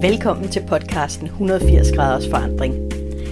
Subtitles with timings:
[0.00, 2.74] Velkommen til podcasten 180 graders forandring.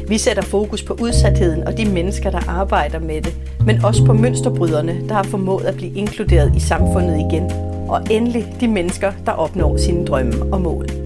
[0.08, 4.12] Vi sætter fokus på udsatheden og de mennesker, der arbejder med det, men også på
[4.12, 7.50] mønsterbryderne, der har formået at blive inkluderet i samfundet igen,
[7.88, 11.05] og endelig de mennesker, der opnår sine drømme og mål.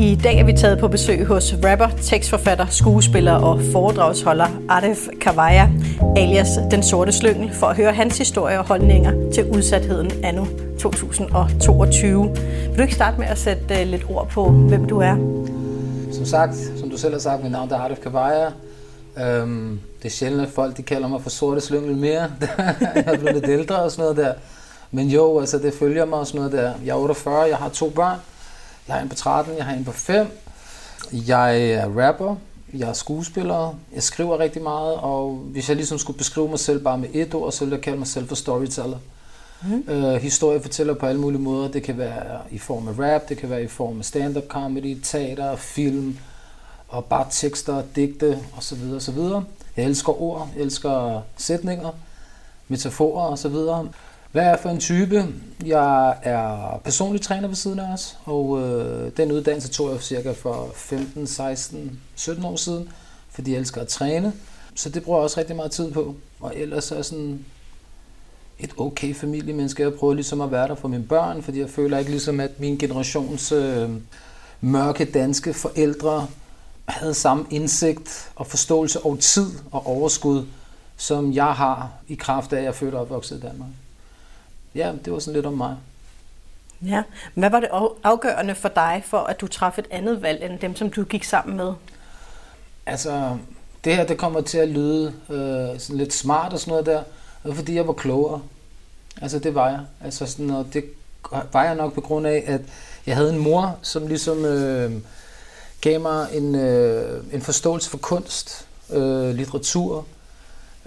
[0.00, 5.68] I dag er vi taget på besøg hos rapper, tekstforfatter, skuespiller og foredragsholder Arif Kavaya,
[6.16, 10.44] alias Den Sorte Slyngel, for at høre hans historie og holdninger til udsatheden anno
[10.80, 12.28] 2022.
[12.68, 15.16] Vil du ikke starte med at sætte øh, lidt ord på, hvem du er?
[16.12, 18.50] Som sagt, som du selv har sagt, mit navn er Arif Kavaya.
[19.18, 22.22] Øhm, det er sjældent, at folk de kalder mig for Sorte Slyngel mere.
[22.94, 24.32] jeg er blevet lidt ældre og sådan noget der.
[24.90, 26.72] Men jo, altså det følger mig og sådan noget der.
[26.84, 28.18] Jeg er 48, jeg har to børn.
[28.88, 30.26] Jeg har en på 13, jeg har en på 5.
[31.12, 32.36] Jeg er rapper,
[32.74, 36.84] jeg er skuespiller, jeg skriver rigtig meget, og hvis jeg ligesom skulle beskrive mig selv
[36.84, 38.98] bare med et ord, så ville jeg kalde mig selv for storyteller.
[39.62, 39.84] Mm.
[39.88, 41.70] Øh, historie fortæller på alle mulige måder.
[41.70, 44.98] Det kan være i form af rap, det kan være i form af stand-up comedy,
[45.02, 46.18] teater, film,
[46.88, 48.92] og bare tekster, digte osv.
[48.96, 49.18] osv.
[49.76, 51.90] Jeg elsker ord, jeg elsker sætninger,
[52.68, 53.56] metaforer osv.
[54.32, 55.26] Hvad er jeg for en type?
[55.66, 60.32] Jeg er personlig træner ved siden af os, og øh, den uddannelse tog jeg cirka
[60.32, 62.88] for 15, 16, 17 år siden,
[63.30, 64.32] fordi jeg elsker at træne.
[64.74, 66.14] Så det bruger jeg også rigtig meget tid på.
[66.40, 67.44] Og ellers er sådan
[68.58, 69.82] et okay familiemenneske.
[69.82, 72.60] Jeg prøver ligesom at være der for mine børn, fordi jeg føler ikke ligesom, at
[72.60, 73.90] min generations øh,
[74.60, 76.26] mørke danske forældre
[76.88, 80.46] havde samme indsigt og forståelse over tid og overskud,
[80.96, 83.68] som jeg har i kraft af, at jeg er født og opvokset i Danmark
[84.74, 85.76] ja, det var sådan lidt om mig.
[86.82, 87.02] Ja,
[87.34, 87.68] hvad var det
[88.04, 91.24] afgørende for dig, for at du træffede et andet valg end dem, som du gik
[91.24, 91.72] sammen med?
[92.86, 93.36] Altså,
[93.84, 97.02] det her, det kommer til at lyde øh, sådan lidt smart og sådan noget der,
[97.54, 98.40] fordi jeg var klogere.
[99.22, 99.80] Altså, det var jeg.
[100.04, 100.84] Altså, sådan, og det
[101.52, 102.60] var jeg nok på grund af, at
[103.06, 104.92] jeg havde en mor, som ligesom øh,
[105.80, 110.04] gav mig en, øh, en forståelse for kunst, øh, litteratur,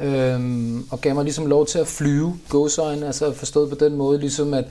[0.02, 4.20] øhm, og gav mig ligesom lov til at flyve gåsøjne, altså forstået på den måde,
[4.20, 4.66] ligesom at,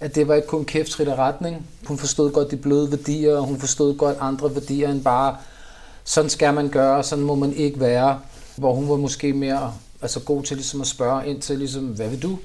[0.00, 1.66] at det var ikke kun kæft retning.
[1.86, 5.36] Hun forstod godt de bløde værdier, og hun forstod godt andre værdier end bare,
[6.04, 8.18] sådan skal man gøre, sådan må man ikke være.
[8.56, 9.72] Hvor hun var måske mere
[10.02, 12.38] altså god til ligesom at spørge ind til, ligesom, hvad vil du?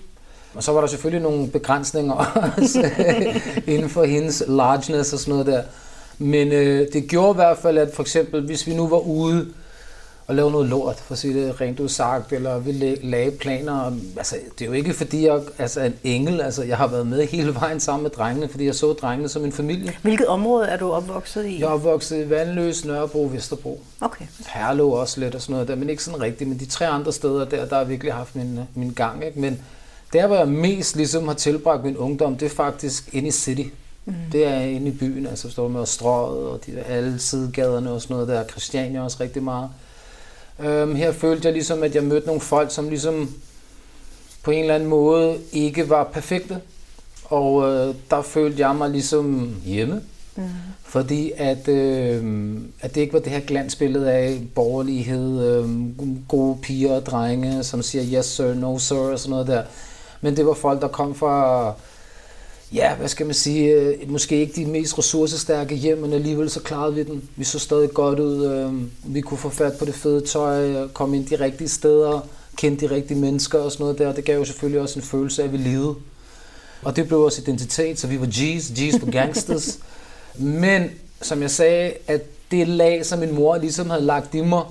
[0.54, 2.16] Og så var der selvfølgelig nogle begrænsninger
[3.08, 5.64] øh, inden for hendes largeness og sådan noget der.
[6.18, 9.48] Men øh, det gjorde i hvert fald, at for eksempel, hvis vi nu var ude
[10.28, 12.72] at lave noget lort, for at sige det rent udsagt, eller vi
[13.04, 13.92] lave planer.
[14.18, 16.42] Altså, det er jo ikke fordi, jeg altså, er en engel.
[16.42, 19.46] Altså, jeg har været med hele vejen sammen med drengene, fordi jeg så drengene som
[19.46, 19.98] en familie.
[20.02, 21.60] Hvilket område er du opvokset i?
[21.60, 23.82] Jeg er opvokset i Vandløs, Nørrebro, Vesterbro.
[24.02, 24.26] Okay.
[24.48, 26.50] Herlev også lidt og sådan noget der, men ikke sådan rigtigt.
[26.50, 29.26] Men de tre andre steder der, der har virkelig haft min, min gang.
[29.26, 29.40] Ikke?
[29.40, 29.62] Men
[30.14, 33.70] der, hvor jeg mest ligesom har tilbragt min ungdom, det er faktisk inde i City.
[34.06, 34.14] Mm.
[34.32, 38.14] Det er inde i byen, altså står med strøget og de, alle sidegaderne og sådan
[38.14, 38.44] noget der.
[38.44, 39.70] Christiania også rigtig meget.
[40.60, 43.34] Øhm, her følte jeg ligesom, at jeg mødte nogle folk, som ligesom
[44.44, 46.62] på en eller anden måde ikke var perfekte.
[47.24, 50.02] Og øh, der følte jeg mig ligesom hjemme.
[50.36, 50.44] Mm.
[50.84, 55.70] Fordi at, øh, at det ikke var det her glansbillede af borgerlighed, øh,
[56.28, 59.64] gode piger og drenge, som siger yes sir, no sir og sådan noget der.
[60.22, 61.74] Men det var folk, der kom fra
[62.74, 66.60] ja, hvad skal man sige, øh, måske ikke de mest ressourcestærke hjem, men alligevel så
[66.60, 67.30] klarede vi den.
[67.36, 68.74] Vi så stadig godt ud, øh,
[69.14, 72.28] vi kunne få fat på det fede tøj, komme ind de rigtige steder,
[72.58, 74.14] kende de rigtige mennesker og sådan noget der.
[74.14, 75.96] Det gav jo selvfølgelig også en følelse af, at vi levede.
[76.84, 79.80] Og det blev vores identitet, så vi var G's, G's på gangsters.
[80.64, 80.90] men
[81.22, 82.22] som jeg sagde, at
[82.52, 84.64] det lag, som min mor ligesom havde lagt i mig,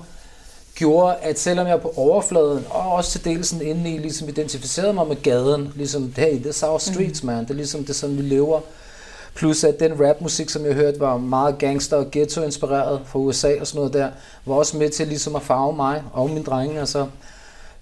[0.75, 4.93] gjorde, at selvom jeg på overfladen, og også til dels sådan inde i, ligesom identificerede
[4.93, 7.93] mig med gaden, ligesom, hey, this is our streets, man, det er ligesom, det er
[7.93, 8.59] sådan, vi lever.
[9.35, 13.67] Plus at den rapmusik, som jeg hørte, var meget gangster og ghetto-inspireret fra USA og
[13.67, 14.09] sådan noget der,
[14.45, 17.07] var også med til ligesom at farve mig og mine drenge, altså.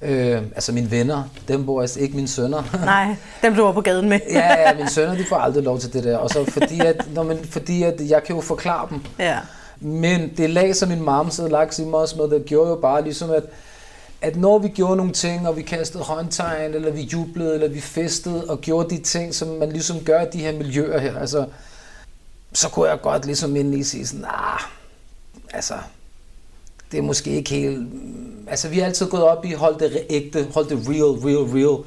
[0.01, 2.63] Øh, altså mine venner, dem bor altså ikke mine sønner.
[2.85, 4.19] Nej, dem du var på gaden med.
[4.31, 6.17] ja, ja, mine sønner, de får aldrig lov til det der.
[6.17, 9.01] Og så fordi at, når man, fordi at jeg kan jo forklare dem.
[9.19, 9.37] Ja.
[9.83, 12.75] Men det lag, som min mamma havde lagt i mig også med, det gjorde jo
[12.75, 13.43] bare ligesom, at,
[14.21, 17.81] at når vi gjorde nogle ting, og vi kastede håndtegn, eller vi jublede, eller vi
[17.81, 21.45] festede, og gjorde de ting, som man ligesom gør i de her miljøer her, altså,
[22.53, 24.59] så kunne jeg godt ligesom ind i sige sådan, nah,
[25.53, 25.73] altså,
[26.91, 27.87] det er måske ikke helt...
[28.47, 31.85] Altså, vi har altid gået op i, hold det ægte, hold det real, real, real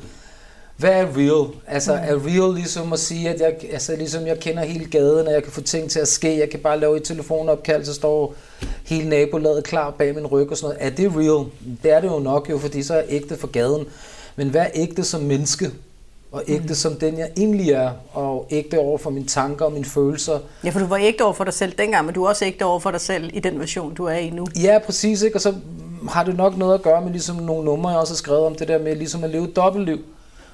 [0.77, 1.55] hvad er real?
[1.67, 1.99] Altså mm.
[2.03, 5.43] er real ligesom at sige, at jeg, altså, ligesom jeg kender hele gaden, og jeg
[5.43, 8.35] kan få ting til at ske, jeg kan bare lave et telefonopkald, så står
[8.85, 10.93] hele nabolaget klar bag min ryg og sådan noget.
[10.93, 11.47] Er det real?
[11.83, 13.87] Det er det jo nok jo, fordi så er jeg ægte for gaden.
[14.37, 15.71] Men hvad er ægte som menneske?
[16.33, 16.75] og ægte mm.
[16.75, 20.39] som den jeg egentlig er, og ægte over for mine tanker og mine følelser.
[20.65, 22.65] Ja, for du var ægte over for dig selv dengang, men du er også ægte
[22.65, 24.47] over for dig selv i den version, du er i nu.
[24.63, 25.37] Ja, præcis, ikke?
[25.37, 25.55] og så
[26.09, 28.55] har det nok noget at gøre med ligesom nogle numre, jeg også har skrevet om
[28.55, 29.99] det der med ligesom at leve et dobbeltliv,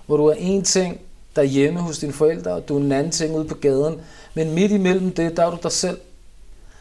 [0.06, 1.00] hvor du er en ting
[1.36, 4.00] derhjemme hos dine forældre, og du er en anden ting ude på gaden,
[4.34, 5.98] men midt imellem det, der er du dig selv.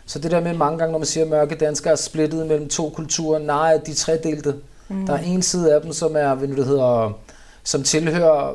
[0.06, 2.70] Så det der med mange gange, når man siger, at mørke danskere er splittet mellem
[2.70, 4.56] to kulturer, nej, de er tredelte.
[4.88, 5.06] Mm.
[5.06, 7.18] Der er en side af dem, som er, hvad det hedder,
[7.64, 8.50] som tilhører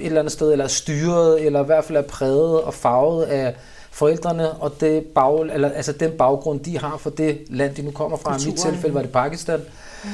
[0.00, 3.24] et eller andet sted, eller er styret, eller i hvert fald er præget og farvet
[3.24, 3.54] af
[3.90, 7.90] forældrene, og det bag, eller, altså den baggrund, de har for det land, de nu
[7.90, 8.36] kommer fra.
[8.36, 9.60] I mit tilfælde var det Pakistan.
[10.04, 10.10] Mm.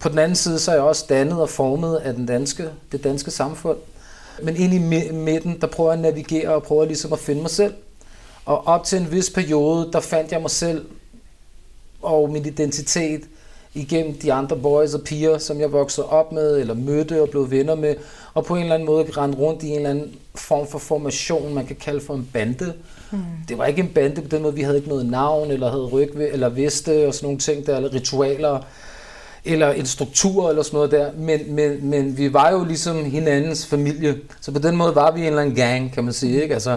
[0.00, 3.04] På den anden side, så er jeg også dannet og formet af den danske, det
[3.04, 3.78] danske samfund.
[4.42, 4.78] Men ind i
[5.12, 7.74] midten, der prøver jeg at navigere og prøver ligesom at finde mig selv.
[8.44, 10.84] Og op til en vis periode, der fandt jeg mig selv
[12.02, 13.20] og min identitet
[13.74, 17.50] igennem de andre boys og piger, som jeg voksede op med, eller mødte og blev
[17.50, 17.94] venner med,
[18.34, 21.54] og på en eller anden måde rendte rundt i en eller anden form for formation,
[21.54, 22.72] man kan kalde for en bande.
[23.10, 23.18] Mm.
[23.48, 25.86] Det var ikke en bande på den måde, vi havde ikke noget navn, eller havde
[25.86, 28.60] ryg eller veste og sådan nogle ting der, eller ritualer,
[29.44, 33.66] eller en struktur eller sådan noget der, men, men, men vi var jo ligesom hinandens
[33.66, 36.54] familie, så på den måde var vi en eller anden gang, kan man sige, ikke?
[36.54, 36.76] Altså,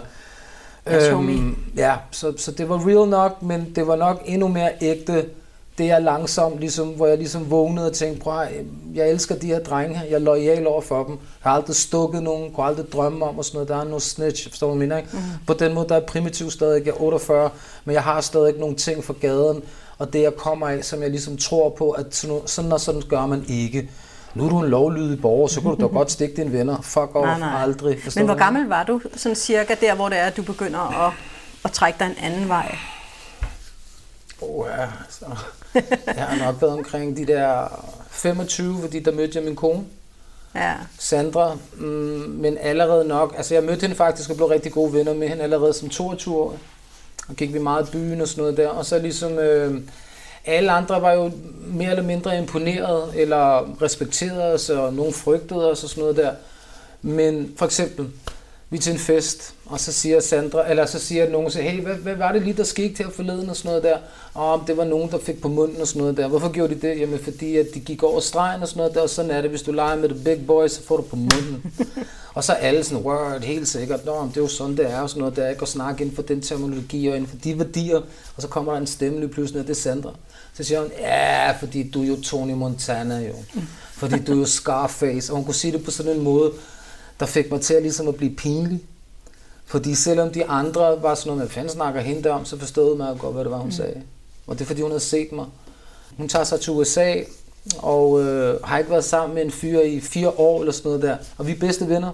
[0.87, 5.25] øhm, ja, så, så det var real nok, men det var nok endnu mere ægte,
[5.77, 8.47] det er langsomt, ligesom, hvor jeg ligesom vågnede og tænkte, prøv
[8.93, 11.75] jeg elsker de her drenge her, jeg er lojal over for dem, jeg har aldrig
[11.75, 14.77] stukket nogen, kunne aldrig drømme om og sådan noget, der er noget snitch, forstår du,
[14.77, 15.09] hvad ikke?
[15.13, 15.19] Mm.
[15.47, 17.49] På den måde, der er primitiv stadig, jeg er 48,
[17.85, 19.63] men jeg har stadig nogle ting for gaden,
[19.97, 23.01] og det jeg kommer af, som jeg ligesom tror på, at sådan, sådan og sådan
[23.09, 23.89] gør man ikke.
[24.33, 26.81] Nu er du en lovlydig borger, så kan du da godt stikke dine venner.
[26.81, 27.61] Fuck off, nej, nej.
[27.63, 27.97] aldrig.
[28.15, 31.13] Men hvor gammel var du sådan cirka der, hvor det er, at du begynder at,
[31.65, 32.77] at trække dig en anden vej?
[34.41, 35.25] Oh, ja, så.
[36.07, 37.67] Jeg har nok været omkring de der
[38.09, 39.83] 25, fordi der mødte jeg min kone.
[40.55, 40.73] Ja.
[40.99, 41.85] Sandra, mm,
[42.39, 45.43] men allerede nok, altså jeg mødte hende faktisk og blev rigtig gode venner med hende
[45.43, 46.57] allerede som 22 år.
[47.27, 48.67] Og gik vi meget i byen og sådan noget der.
[48.67, 49.81] Og så ligesom, øh,
[50.45, 51.31] alle andre var jo
[51.67, 56.31] mere eller mindre imponeret eller respekteret os, og nogen frygtede os og sådan noget der.
[57.01, 58.07] Men for eksempel,
[58.69, 61.81] vi er til en fest, og så siger Sandra, eller så siger nogen, så, hey,
[61.81, 63.97] hvad, hvad, var det lige, der skete her forleden og sådan noget der?
[64.33, 66.27] Og det var nogen, der fik på munden og sådan noget der.
[66.27, 66.99] Hvorfor gjorde de det?
[66.99, 69.49] Jamen, fordi at de gik over stregen og sådan noget der, og sådan er det,
[69.49, 71.73] hvis du leger med the big boys, så får du på munden
[72.37, 75.09] og så alle sådan, word, helt sikkert, Nå, det er jo sådan, det er, og
[75.09, 75.61] sådan noget der, ikke?
[75.61, 77.97] Og snakke inden for den terminologi og inden for de værdier,
[78.35, 80.13] og så kommer der en stemme lige pludselig, og det er Sandra.
[80.53, 83.33] Så siger hun, ja, fordi du er jo Tony Montana jo.
[83.91, 85.31] Fordi du er jo Scarface.
[85.31, 86.51] Og hun kunne sige det på sådan en måde,
[87.19, 88.79] der fik mig til at, ligesom at blive pinlig.
[89.65, 93.17] Fordi selvom de andre var sådan noget, hvad fanden snakker hende om, så forstod man
[93.17, 93.71] godt, hvad det var, hun mm.
[93.71, 94.01] sagde.
[94.47, 95.45] Og det er fordi, hun havde set mig.
[96.17, 97.13] Hun tager sig til USA,
[97.77, 101.03] og øh, har ikke været sammen med en fyr i fire år eller sådan noget
[101.03, 101.17] der.
[101.37, 102.11] Og vi er bedste venner.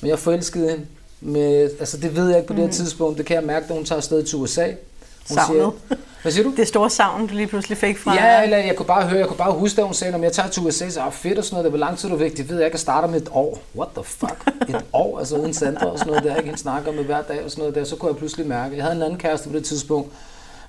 [0.00, 0.86] Men jeg forelskede hende.
[1.20, 2.56] Med, altså det ved jeg ikke på mm.
[2.56, 2.76] det her mm.
[2.76, 3.18] tidspunkt.
[3.18, 4.66] Det kan jeg mærke, da hun tager afsted til USA.
[5.28, 5.72] Hun Savnet.
[5.88, 6.56] Siger, hvad siger du?
[6.56, 8.14] Det store savn, du lige pludselig fik fra...
[8.14, 10.32] Ja, eller jeg kunne bare høre, jeg kunne bare huske, at hun sagde, om jeg
[10.32, 12.36] tager til USA, så er fedt og sådan noget, det var lang tid, du væk.
[12.36, 13.62] Det ved jeg ikke, at starte med et år.
[13.76, 14.50] What the fuck?
[14.68, 16.46] Et år, altså uden Sandra og sådan noget der, ikke?
[16.46, 18.76] Hende snakker med hver dag og sådan noget der, så kunne jeg pludselig mærke.
[18.76, 20.12] Jeg havde en anden kæreste på det tidspunkt,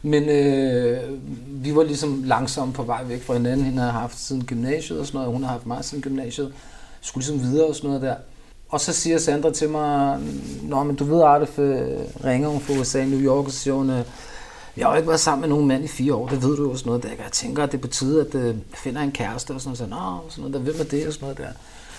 [0.01, 0.99] men øh,
[1.47, 3.65] vi var ligesom langsomt på vej væk fra hinanden.
[3.65, 6.53] Hende havde haft siden gymnasiet og sådan noget, og hun har haft mig siden gymnasiet.
[7.01, 8.15] Skulle ligesom videre og sådan noget der.
[8.69, 10.19] Og så siger Sandra til mig,
[10.63, 11.59] Nå, men du ved, Artef
[12.23, 13.89] ringer hun fra USA, New York, og siger hun,
[14.77, 16.69] jeg har jo ikke været sammen med nogen mand i fire år, det ved du
[16.69, 17.09] jo sådan noget der.
[17.09, 19.77] Jeg tænker, at det betyder, at jeg øh, finder en kæreste og sådan noget.
[19.77, 21.49] Så, Nå, sådan noget der, hvem er det og sådan noget der.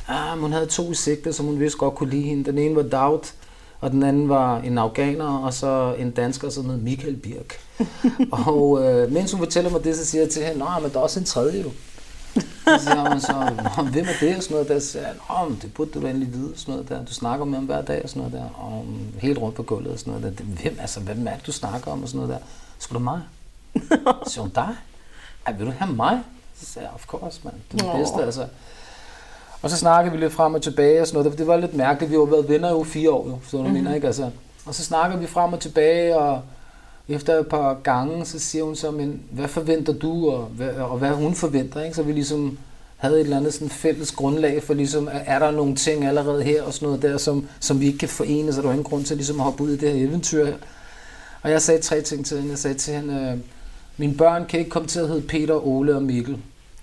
[0.08, 2.44] Ah, hun havde to sigter, som hun vidste godt kunne lide hende.
[2.44, 3.32] Den ene var Daud,
[3.80, 7.60] og den anden var en afghaner, og så en dansker, som hed Michael Birk.
[8.46, 11.02] og øh, mens hun fortæller mig det, så siger jeg til hende, men der er
[11.02, 11.70] også en tredje jo.
[12.78, 13.32] Så siger hun så,
[13.92, 14.36] hvem er det?
[14.36, 14.78] Og sådan noget der.
[14.78, 16.52] Så siger jeg, det burde du da endelig vide.
[16.56, 17.04] Sådan noget der.
[17.04, 18.60] Du snakker med ham hver dag og sådan noget der.
[18.60, 18.86] Og
[19.18, 20.44] helt rundt på gulvet og sådan noget der.
[20.44, 22.46] Hvem, altså, hvem er det, du snakker om og sådan noget der?
[22.78, 23.20] Skulle du mig?
[24.24, 24.76] Så siger hun, dig?
[25.46, 26.20] Ej, vil du have mig?
[26.60, 27.54] Så sagde jeg, of course, man.
[27.72, 28.46] Det er det bedste, altså.
[29.62, 31.38] Og så snakkede vi lidt frem og tilbage og sådan noget.
[31.38, 32.10] Det var lidt mærkeligt.
[32.10, 33.74] Vi har været venner jo fire år, jo, så du mm-hmm.
[33.74, 34.06] mener, ikke?
[34.06, 34.30] Altså.
[34.66, 36.42] Og så snakker vi frem og tilbage, og
[37.08, 40.98] efter et par gange, så siger hun så, men hvad forventer du, og hvad, og
[40.98, 41.96] hvad hun forventer, ikke?
[41.96, 42.58] Så vi ligesom
[42.96, 46.62] havde et eller andet sådan fælles grundlag for ligesom, er der nogle ting allerede her
[46.62, 49.04] og sådan noget der, som, som vi ikke kan forene, så der er ingen grund
[49.04, 50.56] til ligesom at hoppe ud i det her eventyr her.
[51.42, 52.50] Og jeg sagde tre ting til hende.
[52.50, 53.38] Jeg sagde til hende, øh,
[53.96, 56.38] mine børn kan ikke komme til at hedde Peter, Ole og Mikkel.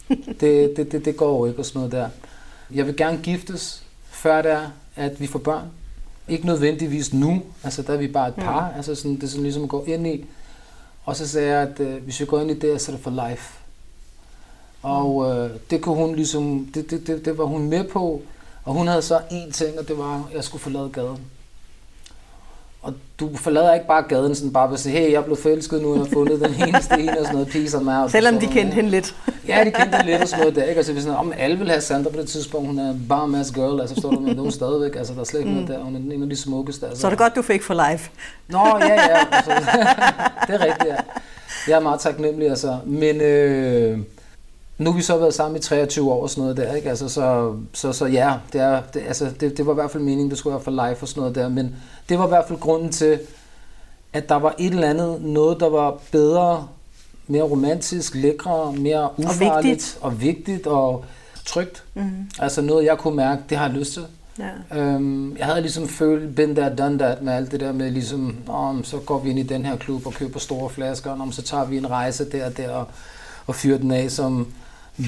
[0.40, 2.10] Det, det, det, det går jo ikke og sådan noget der.
[2.74, 5.66] Jeg vil gerne giftes, før det er, at vi får børn.
[6.28, 8.78] Ikke nødvendigvis nu, altså der er vi bare et par, mm.
[8.78, 10.26] altså sådan, det er sådan ligesom at gå ind i.
[11.06, 13.04] Og så sagde jeg, at øh, hvis vi går ind i det, så er det
[13.04, 13.54] for life.
[14.82, 18.22] Og øh, det kunne hun ligesom, det, det, det, det var hun med på.
[18.64, 21.20] Og hun havde så én ting, og det var, at jeg skulle forlade gaden.
[23.20, 25.82] Du forlader ikke bare gaden sådan bare ved at sige, hey, jeg er blevet forelsket
[25.82, 28.12] nu, jeg har fundet den eneste ene og sådan noget, peace and out.
[28.12, 29.16] Selvom de kendte hende lidt.
[29.48, 30.78] ja, de kendte hende lidt og sådan noget der, ikke?
[30.78, 33.28] Altså, hvis sådan, om alle vil have Sandra på det tidspunkt, hun er en bare
[33.28, 35.56] mass girl, altså står du med nogen stadigvæk, altså der er slet ikke mm.
[35.56, 36.86] noget der, hun er en af de smukkeste.
[36.88, 37.02] Altså.
[37.02, 38.00] Så er det godt, du fik for live.
[38.48, 39.52] Nå, ja, ja, altså,
[40.48, 40.96] det er rigtigt, ja.
[41.68, 42.78] Jeg er meget taknemmelig, altså.
[42.86, 44.00] Men øh,
[44.78, 46.90] nu har vi så været sammen i 23 år og sådan noget der, ikke?
[46.90, 50.04] Altså, så, så, så ja, det, er, det, altså, det, det var i hvert fald
[50.04, 51.76] meningen, det skulle være for live og sådan noget der, men
[52.10, 53.20] det var i hvert fald grunden til,
[54.14, 56.68] at der var et eller andet, noget der var bedre,
[57.28, 61.06] mere romantisk, lækre, mere ufarligt og vigtigt og, vigtigt og
[61.46, 61.84] trygt.
[61.94, 62.30] Mm-hmm.
[62.40, 64.06] Altså noget, jeg kunne mærke, det har jeg lyst til.
[64.40, 64.80] Ja.
[64.80, 68.36] Øhm, jeg havde ligesom følt, been there, done that, med alt det der med ligesom,
[68.48, 71.42] om så går vi ind i den her klub og køber store flasker, og så
[71.42, 72.88] tager vi en rejse der og der og,
[73.48, 74.48] og fyrer den af som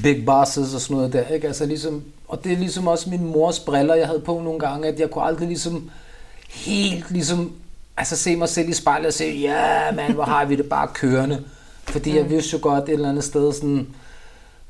[0.04, 1.48] big bosses og sådan noget der, ikke?
[1.48, 4.88] Altså ligesom, og det er ligesom også min mors briller, jeg havde på nogle gange,
[4.88, 5.90] at jeg kunne aldrig ligesom
[6.50, 7.52] helt ligesom,
[7.98, 10.88] altså se mig selv i spejlet og sige, ja man, hvor har vi det bare
[10.94, 11.44] kørende.
[11.84, 12.30] Fordi jeg mm.
[12.30, 13.88] vidste jo godt et eller andet sted sådan,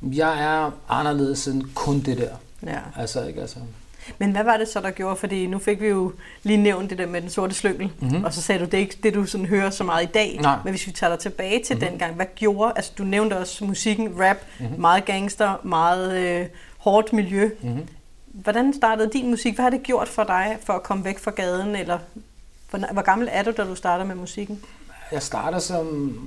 [0.02, 2.30] jeg er anderledes end kun det der.
[2.66, 2.78] Ja.
[2.96, 3.56] Altså, ikke altså.
[4.18, 5.16] Men hvad var det så, der gjorde?
[5.16, 6.12] Fordi nu fik vi jo
[6.42, 8.24] lige nævnt det der med den sorte slyngel, mm-hmm.
[8.24, 10.38] og så sagde du, det er ikke det, du sådan hører så meget i dag.
[10.42, 10.58] Nej.
[10.64, 11.88] Men hvis vi tager dig tilbage til mm-hmm.
[11.90, 14.80] dengang, hvad gjorde, altså du nævnte også musikken, rap, mm-hmm.
[14.80, 16.46] meget gangster, meget øh,
[16.78, 17.50] hårdt miljø.
[17.62, 17.88] Mm-hmm.
[18.26, 19.54] Hvordan startede din musik?
[19.54, 21.76] Hvad har det gjort for dig, for at komme væk fra gaden?
[21.76, 21.98] Eller
[22.70, 24.60] hvor, hvor gammel er du, da du starter med musikken?
[25.12, 26.18] Jeg starter som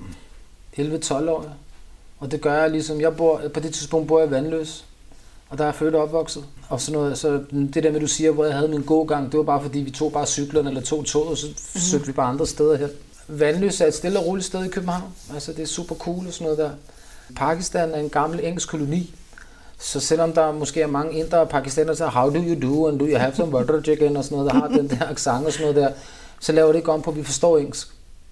[0.78, 1.46] 11-12 år,
[2.20, 4.86] og det gør jeg ligesom, jeg bor, på det tidspunkt bor jeg vandløs.
[5.52, 6.44] Og der er født og opvokset.
[6.70, 7.44] Og sådan noget, så
[7.74, 9.92] det der med, du siger, hvor jeg havde min gågang, det var bare fordi, vi
[9.92, 11.82] tog bare cyklerne eller tog toget, og så mm-hmm.
[11.82, 12.88] søgte vi bare andre steder her.
[13.28, 15.04] Vandløs er et stille og roligt sted i København.
[15.34, 16.70] Altså, det er super cool og sådan noget der.
[17.36, 19.16] Pakistan er en gammel engelsk koloni.
[19.80, 23.00] Så selvom der måske er mange indre og pakistanere, så how do you do, and
[23.00, 25.54] do you have some butter chicken og sådan noget, der har den der accent og
[25.54, 25.92] sådan noget der,
[26.40, 27.88] så laver det ikke om på, at vi forstår engelsk.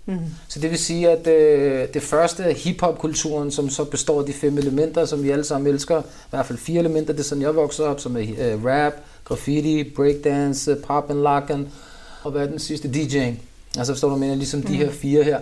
[0.10, 0.20] Mm.
[0.48, 4.58] Så det vil sige, at øh, det første hiphop-kulturen, som så består af de fem
[4.58, 7.56] elementer, som vi alle sammen elsker, i hvert fald fire elementer, det er sådan, jeg
[7.56, 8.94] voksede op, som er øh, rap,
[9.26, 11.68] graffiti, breakdance, pop and locken,
[12.24, 12.88] og hvad er den sidste?
[12.88, 13.34] DJ'ing.
[13.78, 14.66] Altså forstår du, mener ligesom mm.
[14.66, 15.40] de her fire her.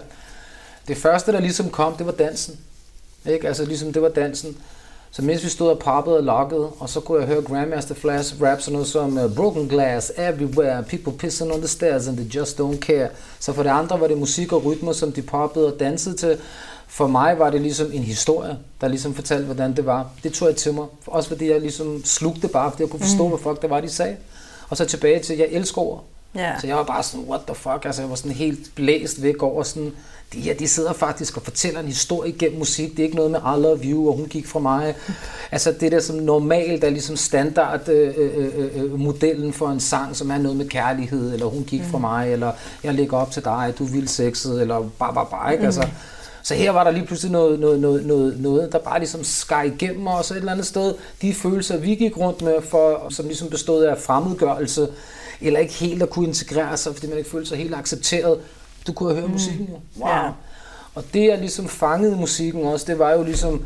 [0.88, 2.59] Det første, der ligesom kom, det var dansen.
[3.29, 3.47] Ikke?
[3.47, 4.57] Altså ligesom det var dansen.
[5.11, 8.41] Så mens vi stod og poppede og lokkede, og så kunne jeg høre Grandmaster Flash
[8.41, 12.35] rap sådan noget som uh, Broken Glass, Everywhere, People Pissing on the Stairs and They
[12.35, 13.09] Just Don't Care.
[13.39, 16.37] Så for det andre var det musik og rytmer, som de poppede og dansede til.
[16.87, 20.09] For mig var det ligesom en historie, der ligesom fortalte, hvordan det var.
[20.23, 20.85] Det tog jeg til mig.
[21.07, 23.29] Også fordi jeg ligesom slugte bare, fordi jeg kunne forstå, mm.
[23.29, 24.15] hvad fuck det var, de sagde.
[24.69, 26.03] Og så tilbage til, jeg elsker ord.
[26.38, 26.62] Yeah.
[26.62, 29.43] Så jeg var bare sådan, what the fuck, altså jeg var sådan helt blæst væk
[29.43, 29.91] over sådan,
[30.34, 32.91] de her, de sidder faktisk og fortæller en historie gennem musik.
[32.91, 34.96] Det er ikke noget med I love you, og hun gik fra mig.
[35.51, 39.79] Altså det der som normalt er ligesom standard øh, øh, øh, øh, modellen for en
[39.79, 41.88] sang, som er noget med kærlighed, eller hun gik mm.
[41.88, 42.51] fra mig, eller
[42.84, 45.65] jeg ligger op til dig, du vil sexet, eller bare, bare, bare, ikke?
[45.65, 45.88] Altså,
[46.43, 49.63] så her var der lige pludselig noget, noget, noget, noget, noget der bare ligesom skar
[49.63, 50.93] igennem os et eller andet sted.
[51.22, 54.88] De følelser, vi gik rundt med, for, som ligesom bestod af fremmedgørelse,
[55.41, 58.39] eller ikke helt at kunne integrere sig, fordi man ikke følte sig helt accepteret,
[58.88, 59.32] du kunne høre mm.
[59.32, 59.79] musikken jo.
[60.00, 60.10] Wow.
[60.10, 60.29] Ja.
[60.96, 63.65] Og det, jeg ligesom fangede musikken også, det var jo ligesom,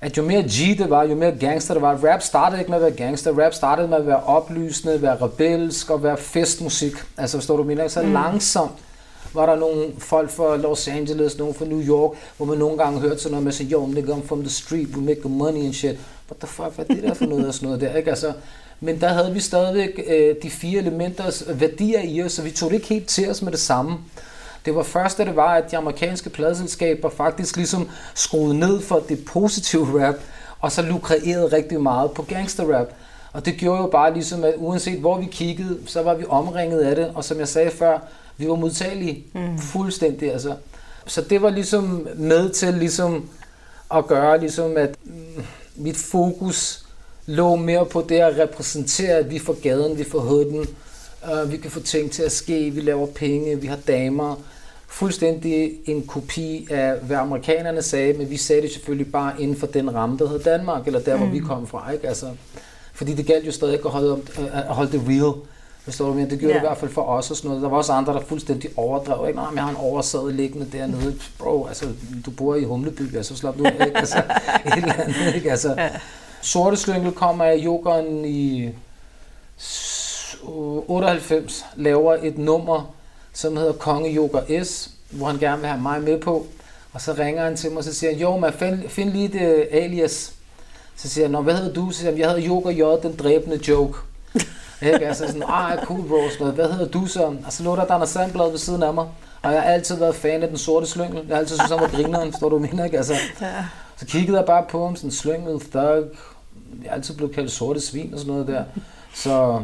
[0.00, 1.98] at jo mere G det var, jo mere gangster det var.
[2.04, 3.44] Rap startede ikke med at være gangster.
[3.44, 6.92] Rap startede med at være oplysende, være rebelsk og være festmusik.
[7.16, 7.88] Altså, forstår du, mener?
[7.88, 8.12] Så mm.
[8.12, 8.72] langsomt
[9.34, 13.00] var der nogle folk fra Los Angeles, nogle fra New York, hvor man nogle gange
[13.00, 15.64] hørte sådan noget med at sige, yo, nigga, I'm from the street, we make money
[15.64, 15.98] and shit.
[16.30, 18.10] What the fuck, hvad er det der for noget og sådan noget der, ikke?
[18.10, 18.32] Altså,
[18.80, 22.70] men der havde vi stadigvæk øh, de fire elementers værdier i os, så vi tog
[22.70, 23.98] det ikke helt til os med det samme.
[24.64, 29.04] Det var først, da det var, at de amerikanske pladselskaber faktisk ligesom skruede ned for
[29.08, 30.14] det positive rap,
[30.60, 32.88] og så lukrerede rigtig meget på gangster rap.
[33.32, 36.80] Og det gjorde jo bare ligesom, at uanset hvor vi kiggede, så var vi omringet
[36.80, 37.98] af det, og som jeg sagde før,
[38.36, 39.58] vi var modtagelige mm.
[39.58, 40.32] fuldstændig.
[40.32, 40.54] Altså.
[41.06, 43.28] Så det var ligesom med til ligesom
[43.94, 45.44] at gøre, ligesom at mm,
[45.76, 46.85] mit fokus
[47.26, 50.66] lå mere på det at repræsentere, at vi får gaden, vi får huden,
[51.32, 54.36] uh, vi kan få ting til at ske, vi laver penge, vi har damer,
[54.88, 59.66] fuldstændig en kopi af, hvad amerikanerne sagde, men vi sagde det selvfølgelig bare inden for
[59.66, 61.22] den ramme, der hed Danmark, eller der, mm.
[61.22, 61.46] hvor vi mm.
[61.46, 61.90] kom fra.
[61.90, 62.08] Ikke?
[62.08, 62.26] Altså,
[62.92, 64.18] fordi det galt jo stadig at holde,
[64.52, 65.34] at holde det real.
[65.84, 66.54] Forstår du, men det gjorde yeah.
[66.54, 67.62] det i hvert fald for os og sådan noget.
[67.62, 69.28] Der var også andre, der fuldstændig overdrev.
[69.28, 69.38] Ikke?
[69.38, 71.14] Nej, men jeg har en oversad liggende dernede.
[71.38, 71.86] Bro, altså,
[72.26, 73.96] du bor i Humleby, altså slap nu ikke?
[73.96, 74.18] Altså,
[74.66, 75.50] et eller andet, ikke?
[75.50, 75.90] Altså, ja.
[76.46, 78.70] Sorte Slyngel kommer af Jokeren i
[80.42, 82.94] 98, laver et nummer,
[83.32, 86.46] som hedder Konge Yoga S, hvor han gerne vil have mig med på.
[86.92, 89.28] Og så ringer han til mig, og så siger han, jo, man find, find lige
[89.28, 90.32] det alias.
[90.96, 91.90] Så siger han, hvad hedder du?
[91.90, 93.98] Så siger han, jeg hedder Yoga J, den dræbende joke.
[94.82, 95.06] Ikke?
[95.06, 97.36] Altså sådan, ah, cool bro, sådan hvad hedder du så?
[97.44, 99.06] Altså lå der Dana Sandblad ved siden af mig.
[99.42, 101.24] Og jeg har altid været fan af den sorte slyngel.
[101.28, 102.96] Jeg har altid synes, han var grineren, forstår du, mener, ikke?
[102.96, 103.64] Altså, ja.
[103.96, 106.16] Så kiggede jeg bare på ham, sådan slyngel, thug.
[106.82, 108.64] Jeg er altid blevet kaldt sorte svin og sådan noget der.
[109.14, 109.62] Så,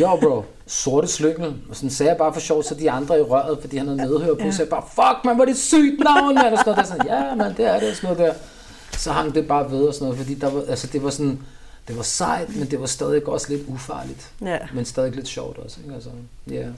[0.00, 1.54] jo bro, sorte slyngel.
[1.68, 4.08] Og sådan sagde jeg bare for sjov, så de andre i røret, fordi han havde
[4.08, 4.50] medhør på, ja.
[4.50, 6.52] så jeg bare, fuck man, hvor er det sygt navn, man.
[6.52, 6.84] Og sådan noget der.
[6.84, 8.40] Sådan, ja, man, det er det, og sådan noget der.
[8.98, 11.40] Så hang det bare ved og sådan noget, fordi der var, altså, det var sådan,
[11.88, 14.30] det var sejt, men det var stadig også lidt ufarligt.
[14.40, 14.58] Ja.
[14.74, 15.80] Men stadig lidt sjovt også.
[15.82, 15.94] Ikke?
[15.94, 16.10] Altså,
[16.52, 16.72] yeah.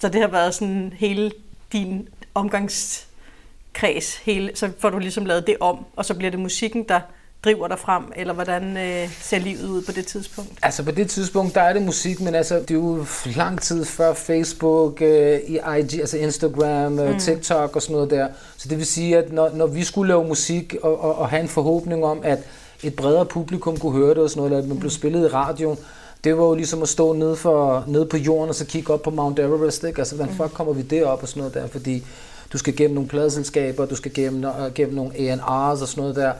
[0.00, 1.32] Så det har været sådan hele
[1.72, 6.84] din omgangskreds, hele, så får du ligesom lavet det om, og så bliver det musikken,
[6.88, 7.00] der
[7.44, 10.52] driver dig frem, eller hvordan øh, ser livet ud på det tidspunkt?
[10.62, 13.06] Altså på det tidspunkt, der er det musik, men altså det er jo
[13.36, 17.18] lang tid før Facebook, øh, i IG, altså Instagram, øh, mm.
[17.18, 18.28] TikTok og sådan noget der.
[18.56, 21.42] Så det vil sige, at når, når vi skulle lave musik og, og, og have
[21.42, 22.38] en forhåbning om, at
[22.82, 25.28] et bredere publikum kunne høre det og sådan noget, eller at man blev spillet i
[25.28, 25.78] radioen,
[26.24, 29.02] det var jo ligesom at stå nede, for, nede på jorden og så kigge op
[29.02, 29.84] på Mount Everest.
[29.84, 29.98] Ikke?
[29.98, 31.66] Altså, hvordan fuck kommer vi derop og sådan noget der?
[31.66, 32.04] Fordi
[32.52, 36.16] du skal gennem nogle pladeselskaber, du skal gennem, uh, gennem nogle A&R's og sådan noget
[36.16, 36.32] der.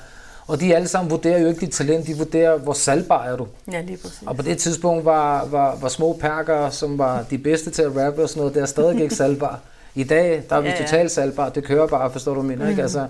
[0.51, 3.47] Og de alle sammen vurderer jo ikke dit talent, de vurderer, hvor salgbar er du.
[3.73, 4.23] Ja, lige præcis.
[4.27, 7.97] Og på det tidspunkt var, var, var små perker, som var de bedste til at
[7.97, 9.61] rappe og sådan noget, der er stadig ikke salgbar.
[9.95, 10.83] I dag, der er vi ja, ja.
[10.83, 12.71] totalt salgbar, det kører bare, forstår du, mener, mm-hmm.
[12.71, 12.83] ikke?
[12.83, 13.07] Altså,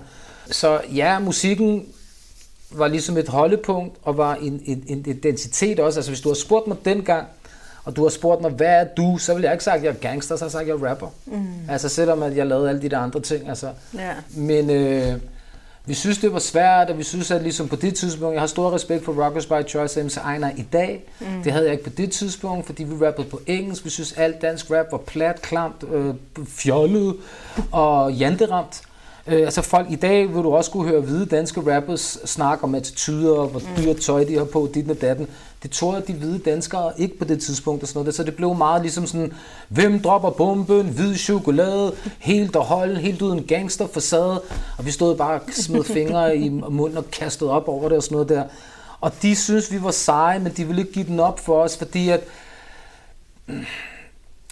[0.51, 1.85] så ja, musikken
[2.71, 5.99] var ligesom et holdepunkt, og var en, en, en identitet også.
[5.99, 7.27] Altså hvis du har spurgt mig dengang,
[7.83, 9.89] og du har spurgt mig, hvad er du, så vil jeg ikke sige, at jeg
[9.89, 11.07] er gangster, så har jeg sagt, at jeg er rapper.
[11.25, 11.45] Mm.
[11.69, 13.49] Altså selvom at jeg lavede alle de der andre ting.
[13.49, 13.69] Altså.
[13.93, 14.11] Ja.
[14.35, 15.13] Men øh,
[15.85, 18.47] vi synes, det var svært, og vi synes, at ligesom på det tidspunkt, jeg har
[18.47, 21.03] stor respekt for Rockers by Choice MC Ejner i dag.
[21.19, 21.43] Mm.
[21.43, 23.85] Det havde jeg ikke på det tidspunkt, fordi vi rappede på engelsk.
[23.85, 26.15] Vi synes, alt dansk rap var plat, klamt, øh,
[26.47, 27.15] fjollet
[27.71, 28.81] og janteramt.
[29.31, 32.75] Øh, altså folk i dag vil du også kunne høre hvide danske rappers snakke om
[32.75, 33.83] attityder, og hvor mm.
[33.83, 35.27] dyrt tøj de har på, dit og datten.
[35.63, 38.15] Det tror jeg, de hvide danskere ikke på det tidspunkt og sådan noget.
[38.15, 39.33] Så det blev meget ligesom sådan,
[39.67, 44.41] hvem dropper bomben, hvid chokolade, helt og hold, helt uden gangsterfacade.
[44.77, 48.03] Og vi stod bare og smed fingre i munden og kastede op over det og
[48.03, 48.43] sådan noget der.
[49.01, 51.77] Og de synes, vi var seje, men de ville ikke give den op for os,
[51.77, 52.23] fordi at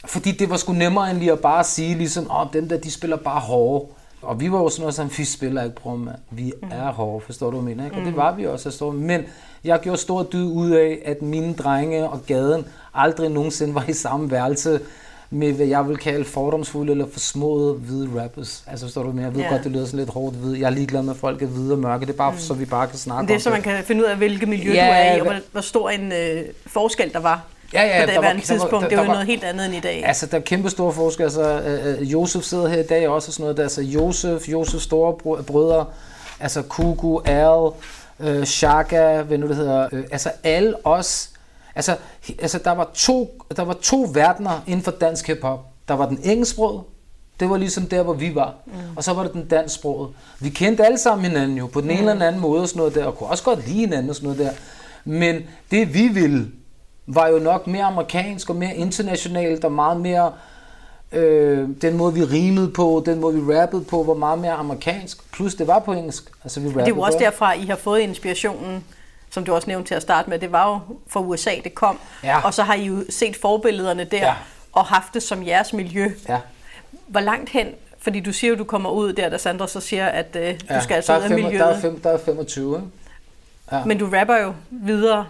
[0.06, 2.78] fordi det var sgu nemmere end lige at bare sige ligesom, åh, oh, dem der,
[2.78, 3.86] de spiller bare hårde.
[4.22, 6.18] Og vi var jo sådan noget som, vi spiller ikke, bror, mand.
[6.32, 6.70] Vi mm.
[6.72, 7.86] er hårde, forstår du, mener?
[7.86, 7.98] Ikke?
[7.98, 8.18] Og det mm.
[8.18, 9.24] var vi også, forstår Men
[9.64, 13.94] jeg gjorde stor dyd ud af, at mine drenge og gaden aldrig nogensinde var i
[13.94, 14.80] samme værelse
[15.30, 18.64] med, hvad jeg vil kalde fordomsfulde eller forsmåede hvide rappers.
[18.68, 19.52] Altså forstår du, men jeg ved yeah.
[19.52, 20.60] godt, det lyder sådan lidt hårdt hvide.
[20.60, 22.06] Jeg er ligeglad med, at folk er hvide og mørke.
[22.06, 22.38] Det er bare, mm.
[22.38, 23.36] så vi bare kan snakke om det.
[23.36, 25.36] er så, man kan finde ud af, hvilket miljø ja, du er i, og hvor,
[25.52, 28.72] hvor stor en øh, forskel der var ja, ja, på det var, tidspunkt.
[28.72, 30.06] Der, der, det var jo noget helt andet end i dag.
[30.06, 31.24] Altså, der er kæmpe store forskel.
[31.24, 31.62] Altså,
[32.00, 33.58] uh, Josef sidder her i dag også og sådan noget.
[33.58, 35.86] Der, altså, Josef, Josefs store brødre,
[36.40, 37.72] altså Kuku, Al,
[38.20, 41.30] uh, Shaka, hvad nu det hedder, uh, altså alle os,
[41.76, 41.96] altså,
[42.40, 45.66] altså der, var to, der var to verdener inden for dansk hiphop.
[45.88, 46.88] Der var den engelsksprog,
[47.40, 48.54] det var ligesom der, hvor vi var.
[48.66, 48.74] Mm.
[48.96, 50.10] Og så var det den dansksproget.
[50.40, 52.08] Vi kendte alle sammen hinanden jo, på den ene mm.
[52.08, 54.30] eller anden måde og sådan noget der, og kunne også godt lide hinanden og sådan
[54.30, 54.52] noget der.
[55.06, 56.52] Men det vi ville,
[57.16, 60.34] var jo nok mere amerikansk og mere internationalt og meget mere
[61.12, 65.32] øh, den måde vi rimede på, den måde vi rappede på, var meget mere amerikansk.
[65.32, 66.32] Plus det var på engelsk.
[66.44, 68.84] Altså, vi det er jo også derfra, I har fået inspirationen
[69.30, 72.00] som du også nævnte til at starte med, det var jo fra USA, det kom.
[72.24, 72.46] Ja.
[72.46, 74.34] Og så har I jo set forbillederne der, ja.
[74.74, 76.12] og haft det som jeres miljø.
[76.30, 76.40] Ja.
[77.08, 77.68] Hvor langt hen,
[78.00, 80.78] fordi du siger jo, du kommer ud der, da Sandra så siger, at øh, ja,
[80.78, 81.60] du skal altså ud af miljøet.
[81.60, 82.92] Der er, fem, der er 25,
[83.72, 83.84] Ja.
[83.86, 85.26] Men du rapper jo videre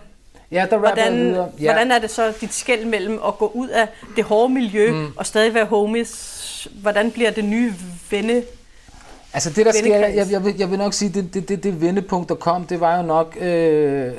[0.52, 1.36] Ja, der hvordan.
[1.36, 1.46] Ja.
[1.60, 5.08] hvordan er det så dit skæld mellem at gå ud af det hårde miljø mm.
[5.16, 6.68] og stadig være homies?
[6.82, 7.74] Hvordan bliver det nye
[8.12, 8.44] venne
[9.34, 11.82] Altså det der sker, jeg, jeg, vil, jeg vil nok sige, det, det, det, det
[11.82, 14.14] vendepunkt der kom, det var jo nok, øh,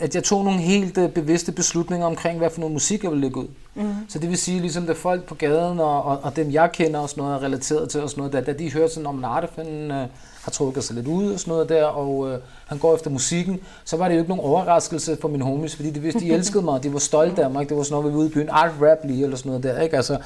[0.00, 3.20] at jeg tog nogle helt øh, bevidste beslutninger omkring, hvad for noget musik jeg ville
[3.20, 3.46] lægge ud.
[3.74, 3.94] Mm.
[4.08, 7.00] Så det vil sige, ligesom det folk på gaden og, og, og dem jeg kender
[7.00, 9.14] og sådan noget, er relateret til og sådan noget, da, da de hørte sådan om
[9.14, 10.06] Nartefan, øh,
[10.46, 13.60] har trukket sig lidt ud og sådan noget der, og øh, han går efter musikken,
[13.84, 16.64] så var det jo ikke nogen overraskelse for mine homies, fordi de vidste, de elskede
[16.64, 17.68] mig, de var stolte af mig, ikke?
[17.68, 19.62] det var sådan noget, vi var ude i byen, art rap lige, eller sådan noget
[19.62, 19.96] der, ikke?
[19.96, 20.18] Altså,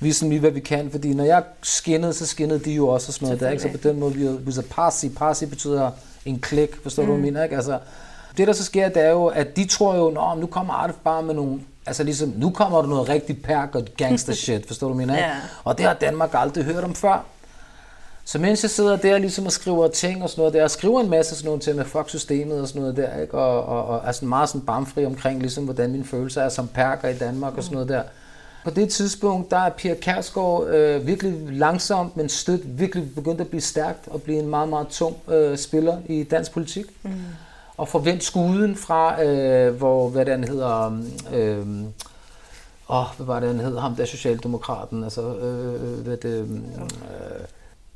[0.00, 3.08] vi sådan lige, hvad vi kan, fordi når jeg skinnede, så skinnede de jo også
[3.08, 3.62] og sådan noget der, ikke?
[3.62, 5.90] Så på den måde, vi var parsi, parsi betyder
[6.24, 7.06] en klik, forstår mm.
[7.06, 7.56] du, hvad jeg mener, ikke?
[7.56, 7.78] Altså,
[8.36, 10.96] det der så sker, det er jo, at de tror jo, Nå, nu kommer Artef
[11.04, 14.88] bare med nogle Altså ligesom, nu kommer der noget rigtig perk og gangster shit, forstår
[14.88, 15.16] du, mener?
[15.16, 15.36] Yeah.
[15.64, 17.24] Og det har Danmark aldrig hørt om før.
[18.28, 21.00] Så mens jeg sidder der ligesom og skriver ting og sådan noget der, og skriver
[21.00, 23.38] en masse sådan noget til med fuck systemet og sådan noget der, ikke?
[23.38, 26.68] Og, og, og er sådan meget sådan barmfri omkring ligesom, hvordan mine følelser er som
[26.68, 27.58] perker i Danmark mm.
[27.58, 28.02] og sådan noget der.
[28.64, 33.48] På det tidspunkt, der er Pia Kærsgaard øh, virkelig langsomt, men stødt virkelig begyndt at
[33.48, 36.86] blive stærkt og blive en meget, meget tung øh, spiller i dansk politik.
[37.02, 37.10] Mm.
[37.76, 41.00] og få vendt skuden fra, øh, hvor, hvad den hedder,
[41.34, 41.58] øh,
[42.88, 46.48] åh, hvad var det, han hed, ham der Socialdemokraten, altså, øh, hvad det, øh,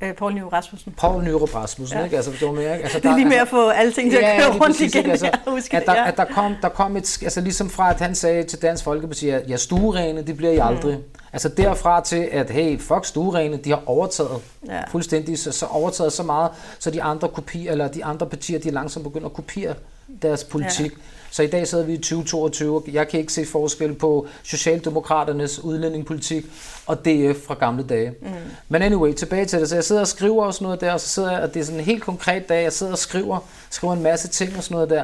[0.01, 0.93] Øh, Poul Nyrup Rasmussen.
[0.97, 2.03] Poul Nyrup Rasmussen, ja.
[2.03, 2.15] ikke?
[2.15, 2.73] Altså, forstår man, ikke?
[2.73, 5.09] Altså, det er lige med at få alle ting til at køre rundt præcis, igen.
[5.11, 5.27] Altså,
[5.71, 6.07] at, der, ja.
[6.07, 9.29] at der, kom, der kom et, altså ligesom fra, at han sagde til Dansk Folkeparti,
[9.29, 10.97] at ja, stuerene, det bliver I aldrig.
[10.97, 11.03] Mm.
[11.33, 14.81] Altså derfra til, at hey, fuck stuerene, de har overtaget ja.
[14.91, 18.71] fuldstændig, så, så overtaget så meget, så de andre kopier, eller de andre partier, de
[18.71, 19.73] langsomt begynder at kopiere
[20.21, 20.91] deres politik.
[20.91, 20.97] Ja.
[21.31, 22.83] Så i dag sidder vi i 2022.
[22.91, 26.45] Jeg kan ikke se forskel på Socialdemokraternes udlændingepolitik
[26.85, 28.13] og DF fra gamle dage.
[28.21, 28.27] Mm.
[28.69, 29.69] Men anyway, tilbage til det.
[29.69, 31.59] Så jeg sidder og skriver og sådan noget der, og så sidder jeg, og det
[31.59, 33.39] er sådan en helt konkret dag, jeg sidder og skriver,
[33.69, 35.03] skriver en masse ting og sådan noget der.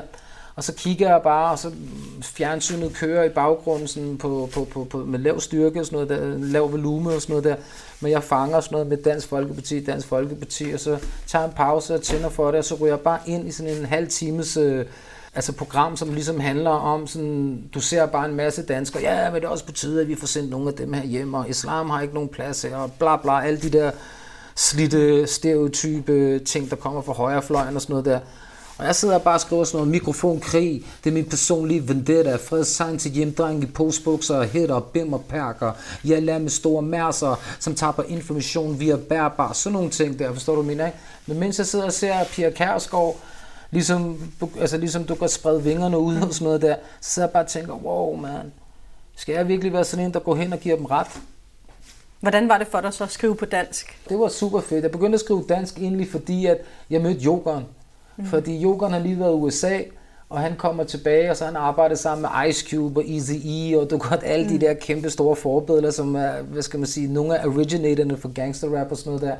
[0.55, 1.71] Og så kigger jeg bare, og så
[2.21, 6.09] fjernsynet kører i baggrunden sådan på, på, på, på, med lav styrke og sådan noget
[6.09, 7.55] der, lav volume og sådan noget der.
[7.99, 11.93] Men jeg fanger sådan noget med Dansk Folkeparti, Dansk Folkeparti, og så tager en pause
[11.93, 14.57] og tænder for det, og så ryger jeg bare ind i sådan en halv times
[14.57, 14.85] øh,
[15.37, 19.41] altså program, som ligesom handler om sådan, du ser bare en masse danskere, ja, men
[19.41, 21.49] det er også på tide, at vi får sendt nogle af dem her hjem, og
[21.49, 23.91] islam har ikke nogen plads her, og bla bla, alle de der
[24.55, 28.19] slitte, stereotype ting, der kommer fra højrefløjen og sådan noget der.
[28.77, 30.85] Og jeg sidder bare og skriver sådan noget mikrofonkrig.
[31.03, 32.35] Det er min personlige vendetta.
[32.35, 35.71] Fredstegn til hjemdreng i postbukser, hætter, bim og perker.
[36.05, 39.53] Jeg lader med store mærser, som tapper information via bærbar.
[39.53, 40.93] Sådan nogle ting der, forstår du min, ikke?
[41.27, 43.17] Men mens jeg sidder og ser Pia Kærsgaard,
[43.71, 47.33] ligesom, altså ligesom du kan sprede vingerne ud og sådan noget der, så sidder jeg
[47.33, 48.51] bare og tænker, wow man,
[49.15, 51.07] skal jeg virkelig være sådan en, der går hen og giver dem ret?
[52.19, 53.99] Hvordan var det for dig så at skrive på dansk?
[54.09, 54.83] Det var super fedt.
[54.83, 56.57] Jeg begyndte at skrive dansk egentlig, fordi at
[56.89, 57.65] jeg mødte Jokeren.
[58.17, 58.25] Mm.
[58.25, 59.79] Fordi Jokeren har lige været i USA,
[60.29, 63.79] og han kommer tilbage, og så han arbejdet sammen med Ice Cube og Easy E,
[63.79, 64.59] og du godt alle mm.
[64.59, 68.33] de der kæmpe store forbilleder, som er, hvad skal man sige, nogle af originatorerne for
[68.33, 69.35] gangster rap og sådan noget der.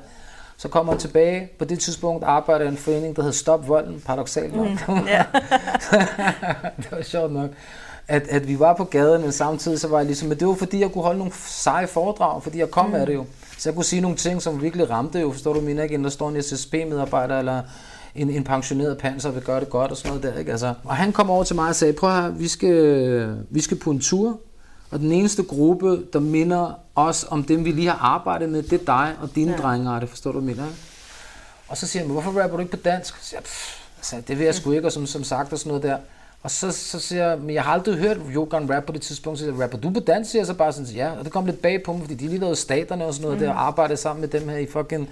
[0.57, 1.49] Så kommer han tilbage.
[1.59, 4.67] På det tidspunkt arbejder en forening, der hedder Stop Volden, paradoxalt nok.
[4.67, 5.25] Mm, yeah.
[6.77, 7.49] det var sjovt nok.
[8.07, 10.53] At, at vi var på gaden, men samtidig så var jeg ligesom, men det var
[10.53, 12.95] fordi, jeg kunne holde nogle seje foredrag, fordi jeg kom mm.
[12.95, 13.25] af det jo.
[13.57, 16.09] Så jeg kunne sige nogle ting, som virkelig ramte jo, forstår du, min ikke, der
[16.09, 17.61] står en SSB-medarbejder, eller
[18.15, 20.39] en, en pensioneret panser vil gøre det godt og sådan noget der.
[20.39, 20.51] Ikke?
[20.51, 23.77] Altså, og han kom over til mig og sagde, prøv her, vi skal, vi skal
[23.77, 24.39] på en tur,
[24.91, 28.81] og den eneste gruppe, der minder os om dem, vi lige har arbejdet med, det
[28.81, 29.99] er dig og dine ja.
[29.99, 30.63] det forstår du, mener
[31.67, 33.15] Og så siger han, hvorfor rapper du ikke på dansk?
[33.17, 33.47] Så siger jeg,
[33.97, 35.97] altså, det vil jeg sgu ikke, og som, som sagt og sådan noget der.
[36.43, 39.39] Og så, så siger jeg, men jeg har aldrig hørt Jogan rap på det tidspunkt,
[39.39, 40.31] så siger jeg, rapper du på dansk?
[40.31, 41.11] Siger jeg så bare sådan, ja.
[41.11, 43.39] Og det kom lidt bag på mig, fordi de lige lavede staterne og sådan noget
[43.39, 43.45] mm.
[43.45, 45.09] der, og arbejdede sammen med dem her i fucking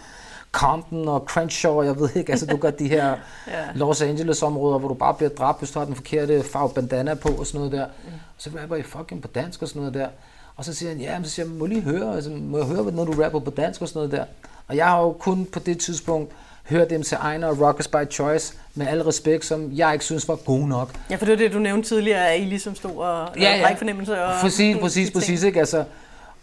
[0.52, 3.06] Compton og Crenshaw, jeg ved ikke, altså du gør de her
[3.48, 3.64] ja.
[3.76, 7.14] Los Angeles områder, hvor du bare bliver dræbt, hvis du har den forkerte farve bandana
[7.14, 7.86] på og sådan noget der.
[7.86, 8.12] Mm.
[8.14, 10.08] Og så rapper jeg fucking på dansk og sådan noget der.
[10.56, 12.68] Og så siger han, ja, men så siger jeg, må lige høre, altså, må jeg
[12.68, 14.26] høre, når du rapper på dansk og sådan noget der.
[14.68, 16.32] Og jeg har jo kun på det tidspunkt
[16.70, 20.28] hørt dem til Ejner og Rockers by Choice, med al respekt, som jeg ikke synes
[20.28, 20.90] var god nok.
[21.10, 23.74] Ja, for det var det, du nævnte tidligere, at I ligesom stod og ja, ja.
[23.74, 24.24] fornemmelse.
[24.24, 25.60] Og præcis, præcis, præcis, ikke?
[25.60, 25.84] Altså,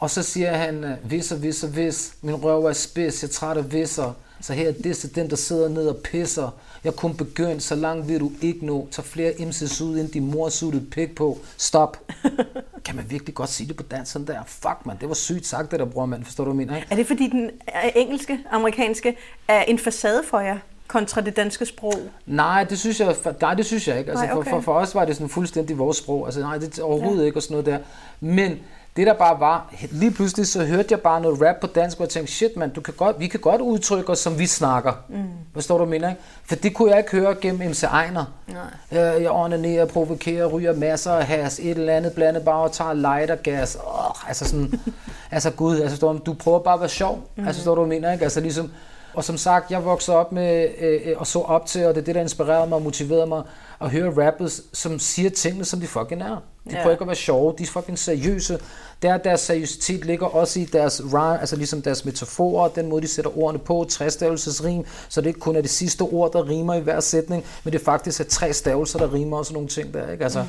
[0.03, 3.63] og så siger han, hvis og hvis og hvis, min røv er spids, jeg træder
[3.63, 4.13] visser.
[4.41, 6.51] Så her er det dem, der sidder ned og pisser.
[6.85, 8.89] Jeg kun begyndt, så langt vil du ikke nå.
[8.91, 11.39] Tag flere imses ud, end din mor suttet pik på.
[11.57, 11.97] Stop.
[12.85, 14.41] kan man virkelig godt sige det på dansk sådan der?
[14.47, 16.25] Fuck man, det var sygt sagt det der, bror mand.
[16.25, 16.83] Forstår du, mener?
[16.91, 17.51] Er det fordi den
[17.95, 19.17] engelske, amerikanske
[19.49, 20.59] er en facade for jer?
[20.89, 21.95] kontra det danske sprog?
[22.27, 24.11] Nej, det synes jeg, nej, det synes jeg ikke.
[24.11, 24.51] Altså, nej, okay.
[24.51, 26.27] for, for, for os var det sådan fuldstændig vores sprog.
[26.27, 27.27] Altså, nej, det er overhovedet ja.
[27.27, 27.79] ikke og sådan noget der.
[28.21, 28.59] Men
[28.97, 32.03] det der bare var, lige pludselig så hørte jeg bare noget rap på dansk, og
[32.03, 34.93] jeg tænkte, shit man, du kan godt, vi kan godt udtrykke os, som vi snakker.
[35.09, 35.23] Mm.
[35.53, 36.21] Hvad står du mener, ikke?
[36.45, 38.25] For det kunne jeg ikke høre gennem MC Ejner.
[38.47, 39.03] Nej.
[39.21, 43.79] Jeg onanerer, provokerer, ryger masser af has, et eller andet blandet bare og tager lightergas.
[43.87, 44.81] Oh, altså sådan,
[45.31, 47.29] altså gud, altså står, du prøver bare at være sjov.
[47.37, 47.47] Mm.
[47.47, 48.25] Altså står du mener, ikke?
[48.25, 48.71] Altså ligesom,
[49.15, 52.01] og som sagt, jeg voksede op med øh, øh, og så op til, og det
[52.01, 53.43] er det, der inspirerede mig og motiverede mig,
[53.83, 56.37] at høre rappers, som siger tingene, som de fucking er.
[56.71, 58.59] De prøver ikke at være sjove, de er fucking seriøse.
[59.03, 63.09] Der deres seriøsitet ligger også i deres rhyme, altså ligesom deres metaforer, den måde de
[63.09, 66.81] sætter ordene på, træstavelsesrim, så det ikke kun er det sidste ord, der rimer i
[66.81, 70.11] hver sætning, men det faktisk er tre stavelser, der rimer og sådan nogle ting der,
[70.11, 70.25] ikke?
[70.25, 70.49] Altså, mm.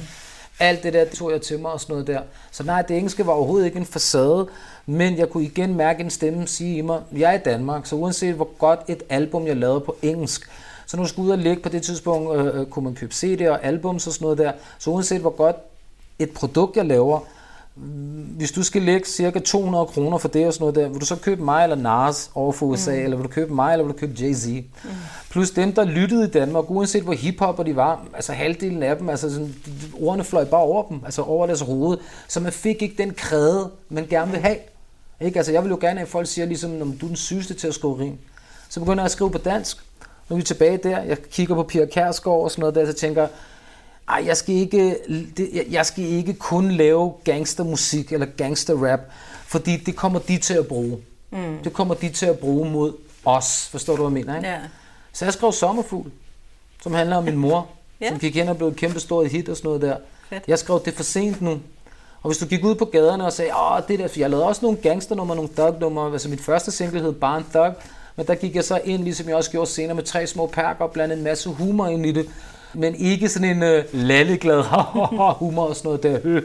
[0.60, 2.22] Alt det der tog jeg til mig og sådan noget der.
[2.52, 4.48] Så nej, det engelske var overhovedet ikke en facade,
[4.86, 7.96] men jeg kunne igen mærke en stemme sige i mig, jeg er i Danmark, så
[7.96, 10.50] uanset hvor godt et album jeg lavede på engelsk,
[10.86, 13.50] så nu skulle ud og ligge på det tidspunkt, øh, øh kunne man købe CD'er
[13.50, 15.56] og albums og sådan noget der, så uanset hvor godt
[16.20, 17.20] et produkt jeg laver,
[18.38, 21.06] hvis du skal lægge cirka 200 kroner for det og sådan noget der, vil du
[21.06, 23.04] så købe mig eller Nas over for USA, mm.
[23.04, 24.50] eller vil du købe mig, eller vil du købe Jay-Z?
[24.50, 24.90] Mm.
[25.30, 29.10] Plus dem, der lyttede i Danmark, uanset hvor hiphopper de var, altså halvdelen af dem,
[29.10, 29.56] altså sådan,
[30.02, 33.70] ordene fløj bare over dem, altså over deres hoved, så man fik ikke den kræde,
[33.90, 34.58] man gerne vil have.
[35.22, 35.40] Ikke?
[35.40, 37.54] Altså, jeg vil jo gerne have, at folk siger, ligesom, om du er den sygeste
[37.54, 38.18] til at skrive rim.
[38.70, 39.78] Så begynder jeg at skrive på dansk,
[40.34, 41.02] Nu er vi tilbage der.
[41.02, 43.28] Jeg kigger på Pia Kærsgaard og sådan noget der, så tænker
[44.10, 44.98] ej, jeg skal ikke,
[45.72, 49.00] jeg skal ikke kun lave gangstermusik eller gangsterrap,
[49.46, 50.98] fordi det kommer de til at bruge.
[51.32, 51.58] Mm.
[51.64, 52.94] Det kommer de til at bruge mod
[53.26, 53.68] os.
[53.72, 54.38] Forstår du, hvad jeg mener?
[54.38, 54.50] Ikke?
[54.50, 54.60] Ja.
[55.14, 56.12] Så jeg skrev Sommerfugl,
[56.84, 57.68] som handler om min mor,
[58.02, 58.10] ja.
[58.10, 59.98] som gik hen og blev et kæmpe stort hit og sådan noget der.
[60.30, 60.44] Fedt.
[60.48, 61.52] Jeg skrev det for sent nu.
[62.22, 64.48] Og hvis du gik ud på gaderne og sagde, åh, det der, for jeg lavede
[64.48, 67.74] også nogle gangsternummer, nogle thug-numre, altså mit første single hed bare en thug,
[68.16, 70.86] men der gik jeg så ind, ligesom jeg også gjorde senere, med tre små perker
[70.86, 72.30] og blandt en masse humor ind i det.
[72.74, 74.64] Men ikke sådan en uh, lalleglad
[75.40, 76.42] humor og sådan noget der,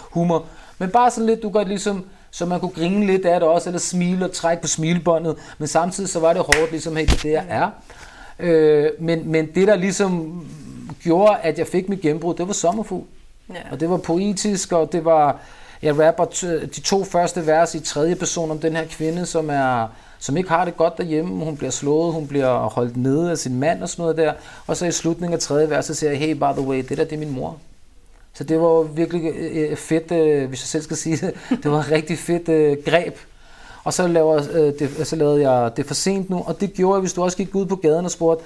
[0.00, 0.44] humor.
[0.78, 3.68] Men bare sådan lidt, du godt ligesom, så man kunne grine lidt af det også,
[3.68, 7.12] eller smile og trække på smilebåndet, men samtidig så var det hårdt, ligesom, hey, det
[7.12, 7.70] er det, jeg er.
[8.38, 10.44] Øh, men, men det, der ligesom
[11.02, 13.06] gjorde, at jeg fik mit gennembrud, det var sommerfugl.
[13.48, 13.54] Ja.
[13.70, 15.40] Og det var poetisk, og det var,
[15.82, 16.24] jeg rapper
[16.76, 19.88] de to første vers i tredje person om den her kvinde, som er
[20.24, 21.44] som ikke har det godt derhjemme.
[21.44, 24.32] Hun bliver slået, hun bliver holdt nede af sin mand og sådan noget der.
[24.66, 26.98] Og så i slutningen af tredje vers, så siger jeg, hey, by the way, det
[26.98, 27.56] der, det er min mor.
[28.34, 31.70] Så det var virkelig øh, øh fedt, øh, hvis jeg selv skal sige det, det
[31.70, 33.16] var et rigtig fedt øh, greb.
[33.84, 36.94] Og så, laver, øh, det, så lavede jeg det for sent nu, og det gjorde,
[36.94, 38.44] jeg, hvis du også gik ud på gaden og spurgte,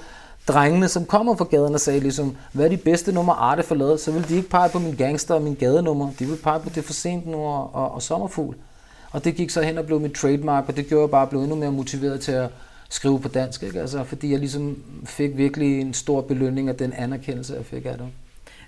[0.48, 3.74] drengene, som kommer fra gaden og sagde ligesom, hvad er de bedste nummer Arte for
[3.74, 6.10] lavet, så vil de ikke pege på min gangster og min gadenummer.
[6.18, 8.56] De vil pege på det for sent nu og, og, og sommerfugl.
[9.10, 11.26] Og det gik så hen og blev mit trademark, og det gjorde, at jeg bare
[11.26, 12.50] blev endnu mere motiveret til at
[12.88, 13.80] skrive på dansk, ikke?
[13.80, 17.98] Altså, fordi jeg ligesom fik virkelig en stor belønning af den anerkendelse, jeg fik af
[17.98, 18.06] det.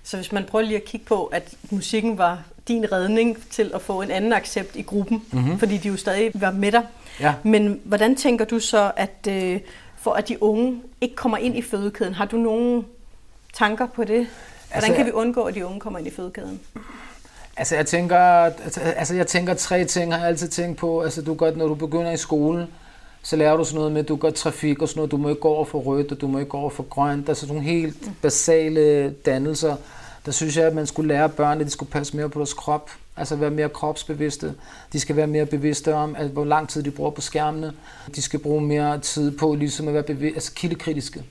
[0.02, 3.82] Så hvis man prøver lige at kigge på, at musikken var din redning til at
[3.82, 5.58] få en anden accept i gruppen, mm-hmm.
[5.58, 6.86] fordi de jo stadig var med dig.
[7.20, 7.34] Ja.
[7.42, 9.60] Men hvordan tænker du så, at øh,
[9.96, 12.84] for at de unge ikke kommer ind i fødekæden, har du nogle
[13.52, 14.08] tanker på det?
[14.08, 14.26] Hvordan
[14.72, 16.60] altså, kan vi undgå, at de unge kommer ind i fødekæden?
[17.60, 18.18] Altså jeg tænker,
[18.76, 21.00] altså jeg tænker tre ting, har jeg altid tænkt på.
[21.00, 22.66] Altså du godt, når du begynder i skole,
[23.22, 25.10] så lærer du sådan noget med, at du gør trafik og sådan noget.
[25.10, 27.28] Du må ikke gå over for rødt, og du må ikke gå over for grønt.
[27.28, 29.76] Altså sådan nogle helt basale dannelser.
[30.26, 32.54] Der synes jeg, at man skulle lære børnene, at de skulle passe mere på deres
[32.54, 32.90] krop.
[33.16, 34.54] Altså være mere kropsbevidste.
[34.92, 37.72] De skal være mere bevidste om, at hvor lang tid de bruger på skærmene.
[38.16, 41.22] De skal bruge mere tid på ligesom at være bevidste, altså kildekritiske.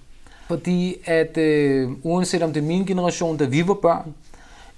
[0.47, 4.13] Fordi at øh, uanset om det er min generation, da vi var børn,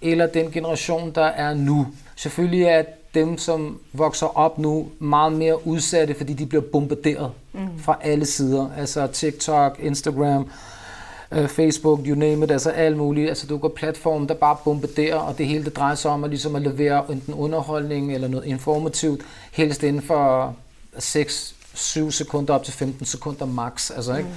[0.01, 1.87] eller den generation, der er nu.
[2.15, 2.83] Selvfølgelig er
[3.13, 7.79] dem, som vokser op nu, meget mere udsatte, fordi de bliver bombarderet mm.
[7.79, 8.69] fra alle sider.
[8.77, 10.49] Altså TikTok, Instagram,
[11.31, 13.29] uh, Facebook, you name it, altså alt muligt.
[13.29, 16.29] Altså du går platform, der bare bombarderer, og det hele det drejer sig om at,
[16.29, 20.55] ligesom at levere enten underholdning eller noget informativt, helst inden for
[20.97, 23.91] 6-7 sekunder op til 15 sekunder max.
[23.91, 24.29] Altså, ikke?
[24.29, 24.35] Mm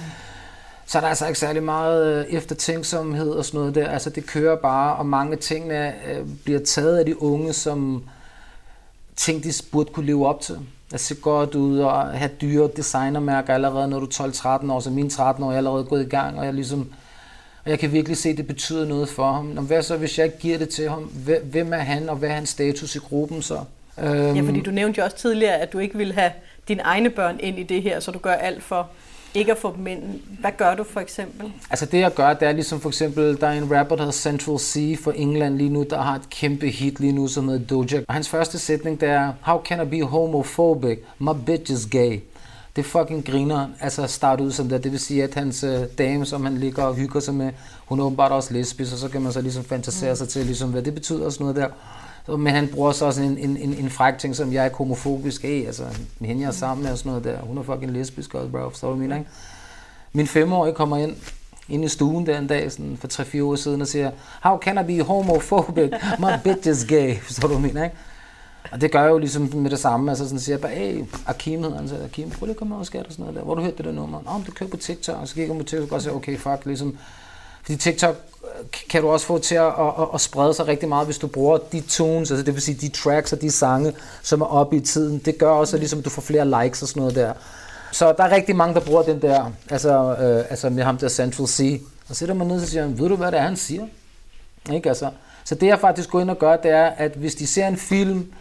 [0.85, 3.87] så er der altså ikke særlig meget øh, eftertænksomhed og sådan noget der.
[3.87, 8.03] Altså det kører bare, og mange af tingene øh, bliver taget af de unge, som
[9.15, 10.59] ting, de burde kunne leve op til.
[10.93, 14.89] At se godt ud og have dyre designermærker allerede, når du er 12-13 år, så
[14.89, 16.93] mine 13 år er allerede gået i gang, og jeg ligesom
[17.65, 19.45] og jeg kan virkelig se, at det betyder noget for ham.
[19.45, 21.03] Nå, hvad så, hvis jeg giver det til ham?
[21.43, 23.59] Hvem er han, og hvad er hans status i gruppen så?
[23.97, 24.63] Ja, fordi øhm.
[24.63, 26.31] du nævnte jo også tidligere, at du ikke vil have
[26.67, 28.89] dine egne børn ind i det her, så du gør alt for
[29.35, 30.03] ikke at få dem ind.
[30.39, 31.51] Hvad gør du for eksempel?
[31.69, 34.11] Altså det jeg gør, det er ligesom for eksempel, der er en rapper, der hedder
[34.11, 37.65] Central C for England lige nu, der har et kæmpe hit lige nu, som hedder
[37.65, 38.01] Doja.
[38.07, 40.99] Og hans første sætning, det er, How can I be homophobic?
[41.19, 42.19] My bitch is gay.
[42.75, 44.83] Det fucking griner, altså at starte ud som det.
[44.83, 47.51] Det vil sige, at hans øh, dame, som han ligger og hygger sig med,
[47.85, 50.15] hun er åbenbart også lesbisk, og så kan man så ligesom fantasere mm.
[50.15, 51.67] sig til, ligesom, hvad det betyder og sådan noget der.
[52.27, 55.43] Men han bruger så også en, en, en, en fræk ting, som jeg er homofobisk
[55.43, 55.63] af.
[55.67, 55.83] Altså,
[56.21, 57.39] hende jeg er sammen med og sådan noget der.
[57.39, 58.69] Hun er fucking lesbisk også, bro.
[58.69, 59.29] Forstår du, mener, ikke?
[60.13, 61.15] Min femårige kommer ind,
[61.69, 64.11] ind i stuen der en dag, sådan for 3-4 år siden, og siger,
[64.41, 65.91] How can I be homophobic?
[66.19, 67.17] My bitch is gay.
[67.27, 67.95] Forstår du, mener, ikke?
[68.71, 70.11] Og det gør jeg jo ligesom med det samme.
[70.11, 72.75] Altså sådan siger jeg bare, hey, Akim hedder han, så Akim, prøv lige at komme
[72.75, 73.43] over skat og sådan noget der.
[73.43, 74.21] Hvor du hørte det der nummer?
[74.25, 75.21] Nå, det kører på TikTok.
[75.21, 76.97] Og så gik jeg på TikTok og sagde, okay, fuck, ligesom.
[77.65, 81.05] Fordi TikTok øh, kan du også få til at, at, at sprede sig rigtig meget,
[81.05, 84.41] hvis du bruger de tunes, altså det vil sige de tracks og de sange, som
[84.41, 85.19] er oppe i tiden.
[85.19, 87.33] Det gør også, at ligesom, du får flere likes og sådan noget der.
[87.91, 91.09] Så der er rigtig mange, der bruger den der, altså, øh, altså med ham der
[91.09, 91.81] Central C.
[92.09, 93.87] Og så sætter man ned og siger, ved du hvad det er, han siger?
[94.73, 95.09] Ikke altså.
[95.43, 97.77] Så det jeg faktisk går ind og gør, det er, at hvis de ser en
[97.77, 98.33] film,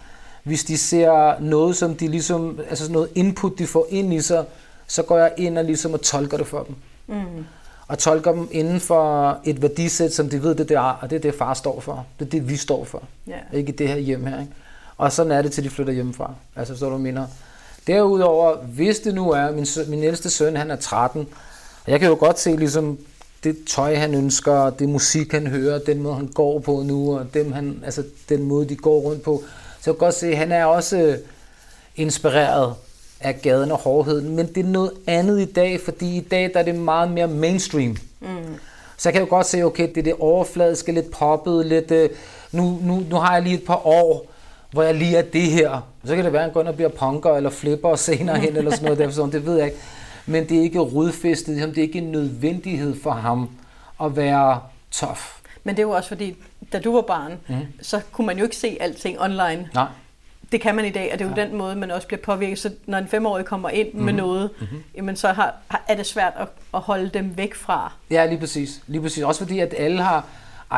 [0.43, 4.45] hvis de ser noget, som de ligesom, altså noget input, de får ind i sig,
[4.87, 6.77] så går jeg ind og ligesom og tolker det for dem.
[7.07, 7.45] Mm
[7.89, 11.21] og tolker dem inden for et værdisæt, som de ved, det der, og det er
[11.21, 12.07] det, far står for.
[12.19, 13.03] Det er det, vi står for.
[13.29, 13.41] Yeah.
[13.53, 14.41] Ikke det her hjem her.
[14.41, 14.53] Ikke?
[14.97, 16.35] Og sådan er det, til de flytter hjemmefra.
[16.57, 17.27] Altså, så du mener.
[17.87, 21.27] Derudover, hvis det nu er, min, min ældste søn, han er 13,
[21.85, 22.99] og jeg kan jo godt se ligesom
[23.45, 27.35] det tøj, han ønsker, det musik, han hører, den måde, han går på nu, og
[27.35, 29.43] dem, han, altså, den måde, de går rundt på.
[29.81, 31.19] Så jeg kan godt se, at han er også
[31.97, 32.75] inspireret
[33.25, 36.61] af gaden og hårdheden, men det er noget andet i dag, fordi i dag der
[36.61, 37.97] er det meget mere mainstream.
[38.21, 38.29] Mm.
[38.97, 42.11] Så jeg kan jo godt se, okay, det er det overfladiske, lidt poppet, lidt, øh,
[42.53, 44.27] nu, nu, nu har jeg lige et par år,
[44.71, 45.89] hvor jeg lige er det her.
[46.05, 48.57] Så kan det være, at han går ind og bliver punker eller flipper senere hen,
[48.57, 49.79] eller sådan noget der, sådan, det ved jeg ikke.
[50.27, 53.49] Men det er ikke rodfæstet, det er ikke en nødvendighed for ham
[54.03, 54.61] at være
[54.91, 55.21] tough.
[55.65, 56.37] Men det er jo også fordi,
[56.73, 57.55] da du var barn, mm.
[57.83, 59.69] så kunne man jo ikke se alting online.
[59.75, 59.87] Nej.
[60.53, 61.47] Det kan man i dag, og det er jo ja.
[61.47, 62.59] den måde, man også bliver påvirket.
[62.59, 64.05] Så når en femårig kommer ind mm-hmm.
[64.05, 64.83] med noget, mm-hmm.
[64.97, 65.55] jamen så har,
[65.89, 67.93] er det svært at, at holde dem væk fra.
[68.11, 68.81] Ja, lige præcis.
[68.87, 69.23] lige præcis.
[69.23, 70.27] Også fordi, at alle har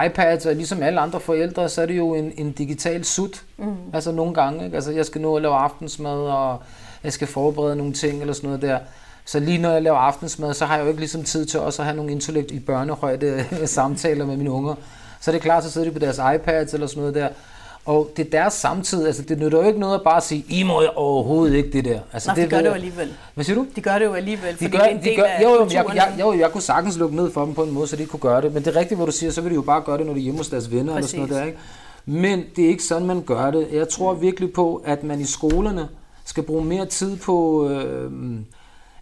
[0.07, 3.43] iPads, og ligesom alle andre forældre, så er det jo en, en digital sut.
[3.57, 3.75] Mm.
[3.93, 4.65] Altså nogle gange.
[4.65, 4.75] Ikke?
[4.75, 6.63] Altså jeg skal nå at lave aftensmad, og
[7.05, 8.79] jeg skal forberede nogle ting, eller sådan noget der.
[9.25, 11.83] Så lige når jeg laver aftensmad, så har jeg jo ikke ligesom tid til også
[11.83, 14.75] at have nogle intellekt i børnehøjde samtaler med mine unger.
[15.21, 17.29] Så er det klart, så sidder de på deres iPads eller sådan noget der.
[17.87, 20.63] Og det er deres samtid, altså det nytter jo ikke noget at bare sige, I
[20.63, 22.01] må overhovedet ikke det der.
[22.13, 23.15] Altså, Nå, det, de gør det jo alligevel.
[23.35, 23.67] Hvad siger du?
[23.77, 25.49] De gør det jo alligevel, de gør, det er en de del gør, af jo,
[25.49, 27.97] jo, jeg, jeg, jo, jeg kunne sagtens lukke ned for dem på en måde, så
[27.97, 28.55] de kunne gøre det.
[28.55, 30.13] Men det er rigtigt, hvad du siger, så vil de jo bare gøre det, når
[30.13, 31.15] de er hjemme hos deres venner Præcis.
[31.15, 31.59] eller sådan noget der, ikke?
[32.29, 33.69] Men det er ikke sådan, man gør det.
[33.73, 35.89] Jeg tror virkelig på, at man i skolerne
[36.25, 37.69] skal bruge mere tid på...
[37.71, 38.11] Øh,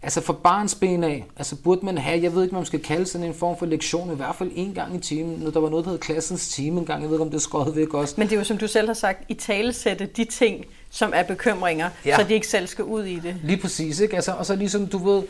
[0.05, 2.79] Altså for barns ben af, altså burde man have, jeg ved ikke, hvad man skal
[2.79, 5.59] kalde sådan en form for lektion, i hvert fald en gang i timen, når der
[5.59, 7.75] var noget, der hed klassens time en gang, jeg ved ikke, om det er skåret
[7.75, 8.15] væk også.
[8.17, 11.23] Men det er jo, som du selv har sagt, i talesætte de ting, som er
[11.23, 12.15] bekymringer, ja.
[12.15, 13.35] så de ikke selv skal ud i det.
[13.43, 14.15] Lige præcis, ikke?
[14.15, 15.23] Altså, og så ligesom, du ved,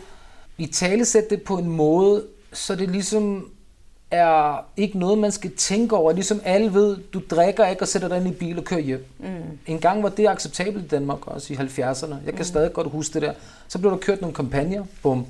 [0.58, 3.50] i talesætte det på en måde, så det ligesom
[4.16, 6.12] er ikke noget, man skal tænke over.
[6.12, 9.06] Ligesom alle ved, du drikker ikke og sætter dig ind i bil og kører hjem.
[9.20, 9.28] Mm.
[9.68, 12.16] En gang var det acceptabelt i Danmark også i 70'erne.
[12.26, 12.44] Jeg kan mm.
[12.44, 13.34] stadig godt huske det der.
[13.68, 14.84] Så blev der kørt nogle kampagner.
[15.04, 15.26] Bum.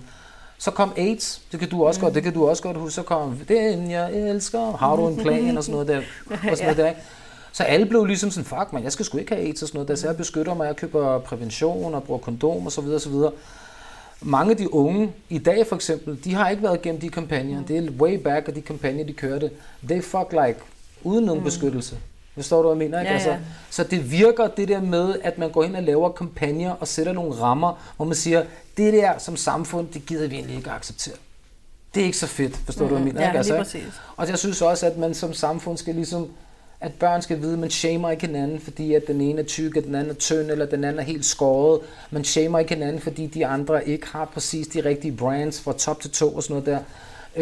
[0.58, 2.04] Så kom AIDS, det kan du også mm.
[2.04, 2.95] godt, det kan du også godt huske.
[2.95, 5.98] Så kom den, jeg elsker, har du en plan og sådan noget der.
[6.52, 6.93] Og sådan noget der?
[7.52, 9.78] Så alle blev ligesom sådan, fuck man, jeg skal sgu ikke have AIDS og sådan
[9.78, 12.95] noget der, så jeg beskytter mig, jeg køber prævention og bruger kondom og så videre
[12.95, 13.32] og så videre
[14.25, 17.59] mange af de unge i dag for eksempel, de har ikke været gennem de kampagner.
[17.59, 17.65] Mm.
[17.65, 19.51] Det er way back, og de kampagner, de kørte.
[19.88, 20.59] They fuck like,
[21.03, 21.45] uden nogen mm.
[21.45, 21.97] beskyttelse.
[22.35, 22.99] Forstår du, hvad jeg mener?
[22.99, 23.09] Ikke?
[23.09, 23.35] Ja, altså, ja.
[23.35, 26.88] Altså, så det virker det der med, at man går ind og laver kampagner og
[26.88, 28.43] sætter nogle rammer, hvor man siger,
[28.77, 31.15] det der som samfund, det gider vi egentlig ikke at acceptere.
[31.95, 32.89] Det er ikke så fedt, forstår mm.
[32.89, 33.21] du, hvad jeg mener?
[33.21, 33.38] Ja, ikke?
[33.38, 34.01] Altså, præcis.
[34.17, 36.29] Og jeg synes også, at man som samfund skal ligesom
[36.86, 39.78] at børn skal vide, at man shamer ikke hinanden, fordi at den ene er tyk,
[39.78, 41.80] og den anden er tynd, eller den anden er helt skåret.
[42.12, 46.02] Man shamer ikke hinanden, fordi de andre ikke har præcis de rigtige brands fra top
[46.02, 46.80] til to og sådan noget der.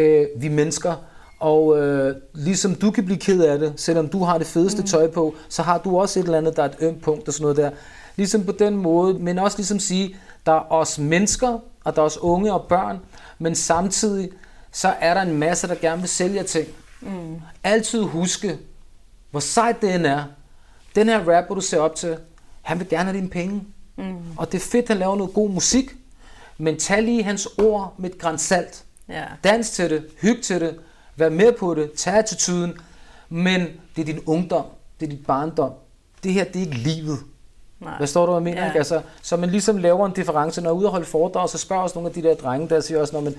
[0.02, 0.94] Øh, vi mennesker,
[1.40, 4.88] og øh, ligesom du kan blive ked af det, selvom du har det fedeste mm.
[4.88, 7.34] tøj på, så har du også et eller andet, der er et ømt punkt og
[7.34, 7.70] sådan noget der.
[8.16, 12.06] Ligesom på den måde, men også ligesom sige, der er os mennesker, og der er
[12.06, 13.00] os unge og børn,
[13.40, 14.30] men samtidig
[14.72, 16.68] så er der en masse, der gerne vil sælge ting.
[17.02, 17.42] Mm.
[17.64, 18.58] Altid huske,
[19.34, 20.24] hvor sejt det end er,
[20.96, 22.18] den her rapper, du ser op til,
[22.62, 23.64] han vil gerne have dine penge.
[23.96, 24.16] Mm.
[24.38, 25.92] Og det er fedt, han laver noget god musik,
[26.58, 28.84] men tag lige hans ord med et græns salt.
[29.10, 29.24] Ja.
[29.44, 30.80] Dans til det, hyg til det,
[31.16, 32.74] vær med på det, tag attituden,
[33.30, 34.66] men det er din ungdom,
[35.00, 35.72] det er dit barndom.
[36.24, 37.20] Det her, det er ikke livet.
[37.80, 37.98] Nej.
[37.98, 38.62] Hvad står du, hvad jeg mener?
[38.62, 38.68] Ja.
[38.68, 38.78] Ikke?
[38.78, 40.62] Altså, så man ligesom laver en difference.
[40.62, 42.70] Når jeg er ude og holde foredrag, så spørger også nogle af de der drenge,
[42.70, 43.36] der siger også, når man,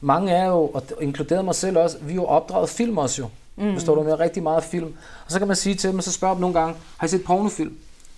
[0.00, 3.28] mange er jo, og inkluderet mig selv også, vi er jo opdraget film også jo.
[3.60, 3.72] Mm.
[3.72, 4.94] Forstår du, med rigtig meget film.
[5.26, 7.24] Og så kan man sige til dem, så spørger dem nogle gange, har I set
[7.24, 7.72] pornofilm?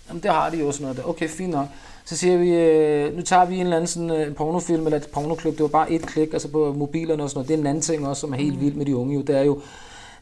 [0.07, 1.03] Jamen det har de jo sådan noget der.
[1.03, 1.67] Okay, fint nok.
[2.05, 5.07] Så siger vi, øh, nu tager vi en eller anden sådan, øh, pornofilm eller et
[5.13, 5.53] pornoklip.
[5.53, 7.47] Det var bare et klik, altså på mobilerne og sådan noget.
[7.47, 8.61] Det er en anden ting også, som er helt mm.
[8.61, 9.15] vildt med de unge.
[9.15, 9.21] Jo.
[9.21, 9.61] Det er jo,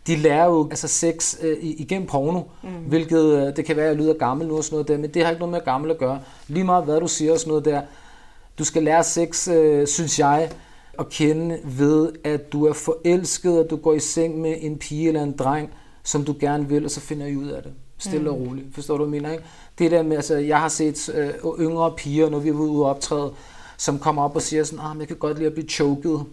[0.08, 2.70] de lærer jo altså sex øh, igennem porno, mm.
[2.70, 5.10] hvilket øh, det kan være, at jeg lyder gammel nu og sådan noget der, men
[5.10, 6.20] det har ikke noget med gammel at gøre.
[6.48, 7.82] Lige meget hvad du siger og sådan noget der.
[8.60, 10.52] Du skal lære sex, øh, synes jeg,
[11.02, 15.08] at kende ved, at du er forelsket, og du går i seng med en pige
[15.08, 15.70] eller en dreng,
[16.04, 17.72] som du gerne vil, og så finder I ud af det.
[17.98, 18.36] Stille mm.
[18.36, 18.68] og roligt.
[18.74, 19.34] Forstår du, hvad jeg mener?
[19.34, 19.46] Ikke?
[19.80, 22.90] Det der med, altså, jeg har set øh, yngre piger, når vi er ude og
[22.90, 23.34] optræde,
[23.78, 26.26] som kommer op og siger sådan, ah, jeg kan godt lide at blive choket.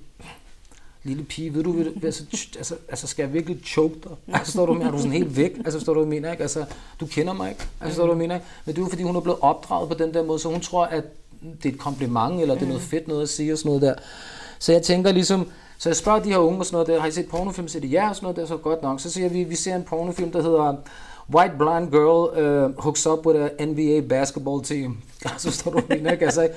[1.04, 2.24] Lille pige, ved du, ved, altså,
[2.56, 4.12] altså, altså, skal jeg virkelig choke dig?
[4.28, 5.56] Altså, står du er du sådan helt væk?
[5.64, 6.42] Altså, står du, hvad mener, ikke?
[6.42, 6.64] Altså,
[7.00, 7.66] du kender mig ikke?
[7.80, 8.46] Altså, står du, hvad mener, ikke?
[8.64, 10.60] Men det er jo, fordi hun er blevet opdraget på den der måde, så hun
[10.60, 11.04] tror, at
[11.62, 12.88] det er et kompliment, eller det er noget mm.
[12.88, 13.94] fedt noget at sige, og sådan noget der.
[14.58, 15.46] Så jeg tænker ligesom,
[15.78, 17.68] så jeg spørger de her unge og sådan noget der, har I set pornofilm?
[17.68, 19.00] Så siger de ja og sådan noget der, så godt nok.
[19.00, 20.74] Så siger vi, vi ser en pornofilm, der hedder
[21.34, 24.98] White Blind Girl uh, hooks up with a NBA basketball team.
[25.38, 26.24] så står du lige ikke?
[26.24, 26.48] Altså,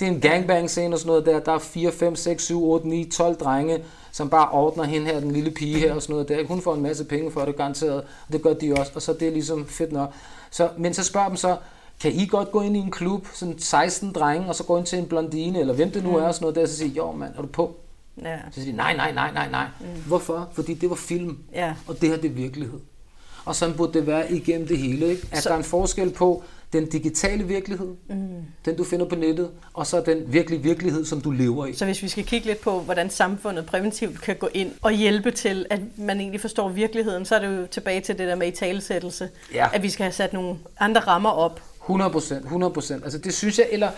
[0.00, 1.40] det er en gangbang scene og sådan noget der.
[1.40, 5.20] Der er 4, 5, 6, 7, 8, 9, 12 drenge, som bare ordner hende her,
[5.20, 6.46] den lille pige her og sådan noget der.
[6.46, 8.04] Hun får en masse penge for det, garanteret.
[8.32, 10.12] Det gør de også, og så det er ligesom fedt nok.
[10.50, 11.56] Så, men så spørger dem så,
[12.04, 14.86] kan I godt gå ind i en klub, sådan 16 drenge, og så gå ind
[14.86, 16.16] til en blondine, eller hvem det nu mm.
[16.16, 17.76] er, og sådan noget der, så siger jo mand, er du på?
[18.22, 18.38] Ja.
[18.50, 19.66] Så siger de, nej, nej, nej, nej, nej.
[19.80, 19.86] Mm.
[20.06, 20.48] Hvorfor?
[20.52, 21.74] Fordi det var film, ja.
[21.86, 22.80] og det her det er virkelighed.
[23.44, 25.28] Og sådan burde det være igennem det hele, ikke?
[25.32, 25.48] At så...
[25.48, 26.42] der er en forskel på,
[26.74, 28.16] den digitale virkelighed, mm.
[28.64, 31.72] den du finder på nettet, og så den virkelige virkelighed, som du lever i.
[31.72, 35.30] Så hvis vi skal kigge lidt på, hvordan samfundet præventivt kan gå ind og hjælpe
[35.30, 38.46] til, at man egentlig forstår virkeligheden, så er det jo tilbage til det der med
[38.46, 39.68] i talesættelse, ja.
[39.72, 41.60] at vi skal have sat nogle andre rammer op.
[41.84, 43.04] 100 procent, 100 procent.
[43.04, 43.90] Altså det synes jeg, eller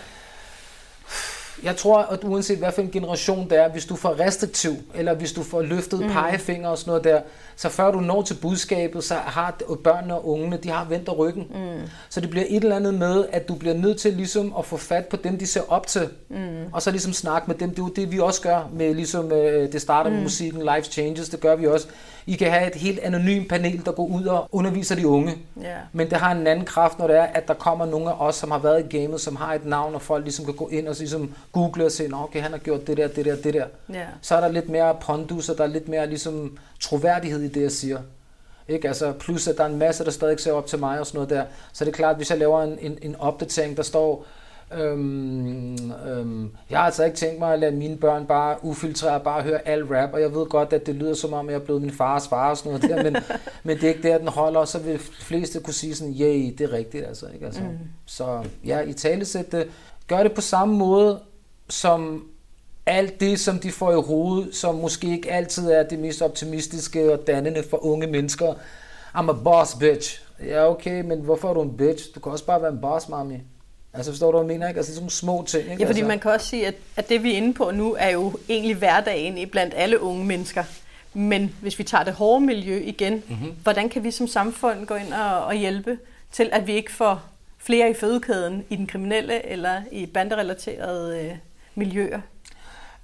[1.62, 5.14] jeg tror, at uanset hvad for en generation det er, hvis du får restriktiv, eller
[5.14, 6.08] hvis du får løftet mm.
[6.08, 7.20] pegefinger og sådan noget der,
[7.56, 11.46] så før du når til budskabet, så har børnene og ungene, de har vendt ryggen.
[11.50, 11.88] Mm.
[12.08, 14.76] Så det bliver et eller andet med, at du bliver nødt til ligesom at få
[14.76, 16.36] fat på dem, de ser op til, mm.
[16.72, 17.70] og så ligesom snakke med dem.
[17.70, 20.22] Det er jo det, vi også gør med ligesom, øh, det starter med mm.
[20.22, 21.86] musikken, Life Changes, det gør vi også.
[22.28, 25.38] I kan have et helt anonymt panel, der går ud og underviser de unge.
[25.64, 25.76] Yeah.
[25.92, 28.34] Men det har en anden kraft, når det er, at der kommer nogle af os,
[28.34, 30.88] som har været i gamet, som har et navn, og folk ligesom kan gå ind
[30.88, 33.66] og ligesom google og se, okay, han har gjort det der, det der, det der.
[33.90, 34.06] Yeah.
[34.20, 37.62] Så er der lidt mere pondus, og der er lidt mere ligesom troværdighed i det,
[37.62, 37.98] jeg siger.
[38.68, 38.88] Ikke?
[38.88, 41.16] Altså, plus at der er en masse, der stadig ser op til mig og sådan
[41.18, 41.44] noget der.
[41.72, 44.24] Så det er klart, at hvis jeg laver en, en, en opdatering, der står,
[44.74, 49.42] Øhm, øhm, jeg har altså ikke tænkt mig at lade mine børn bare ufiltrere, bare
[49.42, 51.82] høre al rap, og jeg ved godt, at det lyder som om, jeg er blevet
[51.82, 53.16] min fars far og sådan noget der, men,
[53.64, 56.54] men det er ikke der, den holder, og så vil fleste kunne sige sådan, yay,
[56.58, 57.26] det er rigtigt altså.
[57.34, 57.46] Ikke?
[57.46, 57.78] altså mm.
[58.06, 59.68] Så ja, i talesæt det.
[60.08, 61.20] Gør det på samme måde,
[61.68, 62.24] som
[62.86, 67.12] alt det, som de får i hovedet, som måske ikke altid er det mest optimistiske
[67.12, 68.54] og dannende for unge mennesker.
[69.14, 70.22] I'm a boss, bitch.
[70.46, 72.14] Ja, okay, men hvorfor er du en bitch?
[72.14, 73.40] Du kan også bare være en boss, mami.
[73.96, 74.68] Altså forstår du, hvad jeg mener?
[74.68, 74.78] Ikke?
[74.78, 75.62] Altså sådan små ting.
[75.62, 75.82] Ikke?
[75.82, 76.08] Ja, fordi altså.
[76.08, 78.76] man kan også sige, at, at det vi er inde på nu, er jo egentlig
[78.76, 80.64] hverdagen i blandt alle unge mennesker.
[81.14, 83.56] Men hvis vi tager det hårde miljø igen, mm-hmm.
[83.62, 85.98] hvordan kan vi som samfund gå ind og, og hjælpe
[86.32, 87.22] til, at vi ikke får
[87.58, 91.36] flere i fødekæden i den kriminelle eller i banderelaterede øh,
[91.74, 92.20] miljøer?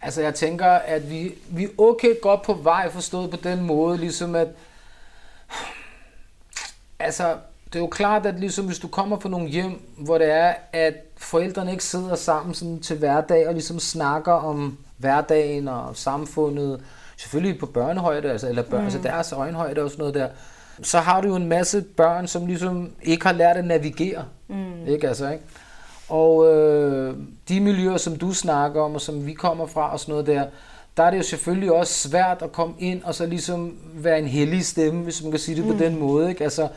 [0.03, 3.99] Altså jeg tænker, at vi, vi er okay godt på vej forstået på den måde,
[3.99, 4.49] ligesom at...
[6.99, 7.37] Altså,
[7.73, 10.55] det er jo klart, at ligesom hvis du kommer fra nogle hjem, hvor det er,
[10.73, 16.81] at forældrene ikke sidder sammen sådan til hverdag og ligesom snakker om hverdagen og samfundet,
[17.17, 19.05] selvfølgelig på børnehøjde, altså, eller børn, altså mm.
[19.05, 20.29] altså deres øjenhøjde og sådan noget der,
[20.83, 24.25] så har du jo en masse børn, som ligesom ikke har lært at navigere.
[24.49, 24.87] Mm.
[24.87, 25.45] Ikke altså, ikke?
[26.09, 27.17] Og øh,
[27.49, 30.45] de miljøer, som du snakker om, og som vi kommer fra og sådan noget der,
[30.97, 34.27] der er det jo selvfølgelig også svært at komme ind og så ligesom være en
[34.27, 35.73] hellig stemme, hvis man kan sige det mm.
[35.73, 36.29] på den måde.
[36.29, 36.45] Ikke?
[36.45, 36.69] Altså,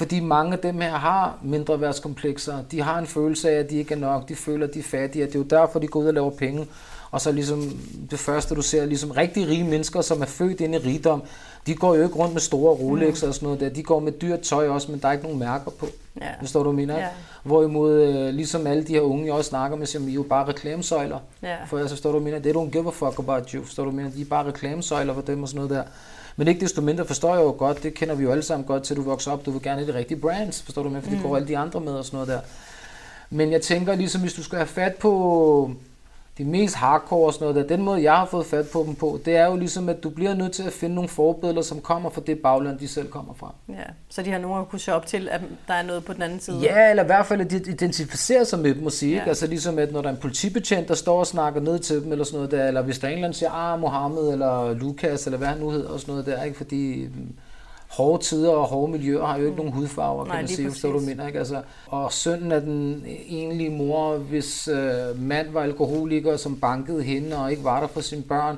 [0.00, 2.62] fordi mange af dem her har mindre værtskomplekser.
[2.70, 4.28] De har en følelse af, at de ikke er nok.
[4.28, 5.26] De føler, at de er fattige.
[5.26, 6.66] Det er jo derfor, de går ud og laver penge.
[7.10, 7.62] Og så ligesom
[8.10, 11.22] det første, du ser, ligesom rigtig rige mennesker, som er født ind i rigdom,
[11.66, 13.28] de går jo ikke rundt med store Rolex mm.
[13.28, 13.68] og sådan noget der.
[13.68, 15.86] De går med dyrt tøj også, men der er ikke nogen mærker på.
[16.20, 16.26] Ja.
[16.40, 16.98] Forstår du, mener?
[16.98, 17.08] Ja.
[17.42, 20.22] Hvorimod, øh, ligesom alle de her unge, jeg også snakker med, som I er jo
[20.22, 21.18] bare reklamesøjler.
[21.42, 21.56] Ja.
[21.66, 22.38] For jeg så forstår du, mener?
[22.38, 23.64] They don't give a fuck about you.
[23.64, 24.10] Forstår du, mener?
[24.10, 25.82] De er bare reklamesøjler for dem og sådan noget der.
[26.40, 28.82] Men ikke desto mindre forstår jeg jo godt, det kender vi jo alle sammen godt
[28.82, 31.10] til, du vokser op, du vil gerne have de rigtige brands, forstår du, med, for
[31.10, 31.16] mm.
[31.16, 32.40] det går alle de andre med og sådan noget der.
[33.30, 35.70] Men jeg tænker ligesom, hvis du skal have fat på
[36.38, 38.94] de mest hardcore og sådan noget der, den måde, jeg har fået fat på dem
[38.94, 41.80] på, det er jo ligesom, at du bliver nødt til at finde nogle forbilleder, som
[41.80, 43.54] kommer fra det bagland, de selv kommer fra.
[43.68, 43.74] Ja,
[44.08, 46.22] så de har nogen at kunne se op til, at der er noget på den
[46.22, 46.58] anden side?
[46.62, 49.28] Ja, eller i hvert fald, at de identificerer sig med dem og sige, ja.
[49.28, 52.12] Altså ligesom, at når der er en politibetjent, der står og snakker ned til dem,
[52.12, 54.74] eller sådan noget der, eller hvis der er en eller anden siger, ah, Mohammed, eller
[54.74, 56.56] Lukas, eller hvad han nu hedder, og sådan noget der, ikke?
[56.56, 57.08] fordi
[57.90, 59.56] hårde tider og hårde miljøer har jo ikke mm.
[59.56, 61.38] nogen hudfarver, kan Nej, man sige, så du mener, ikke?
[61.38, 67.36] Altså, og sønnen af den egentlige mor, hvis øh, mand var alkoholiker, som bankede hende
[67.36, 68.56] og ikke var der for sine børn,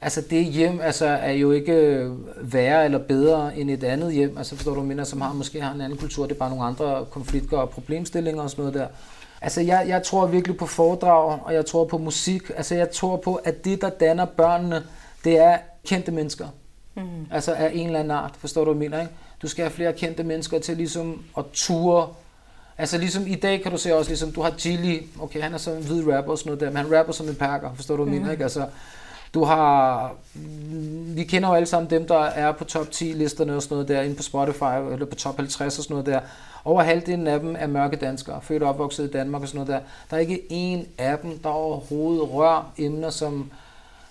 [0.00, 2.10] altså det hjem altså, er jo ikke
[2.40, 5.74] værre eller bedre end et andet hjem, altså forstår du, mener, som har måske har
[5.74, 8.86] en anden kultur, det er bare nogle andre konflikter og problemstillinger og sådan noget der.
[9.40, 13.16] Altså jeg, jeg tror virkelig på foredrag, og jeg tror på musik, altså jeg tror
[13.16, 14.82] på, at det, der danner børnene,
[15.24, 16.46] det er kendte mennesker.
[16.94, 17.02] Mm.
[17.30, 19.14] Altså af en eller anden art, forstår du, hvad jeg mener, ikke?
[19.42, 22.08] Du skal have flere kendte mennesker til ligesom at ture.
[22.78, 25.58] Altså ligesom i dag kan du se også, ligesom du har Gilly, okay, han er
[25.58, 27.96] så en hvid rapper og sådan noget der, men han rapper som en perker, forstår
[27.96, 28.42] du, hvad jeg mener, ikke?
[28.42, 28.66] Altså,
[29.34, 30.14] du har,
[31.14, 33.88] vi kender jo alle sammen dem, der er på top 10 listerne og sådan noget
[33.88, 36.20] der, inde på Spotify, eller på top 50 og sådan noget der.
[36.64, 39.68] Over halvdelen af dem er mørke danskere, født og opvokset i Danmark og sådan noget
[39.68, 39.80] der.
[40.10, 43.50] Der er ikke en af dem, der overhovedet rører emner, som,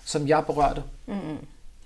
[0.04, 0.82] som jeg berørte.
[1.06, 1.36] Mm-hmm.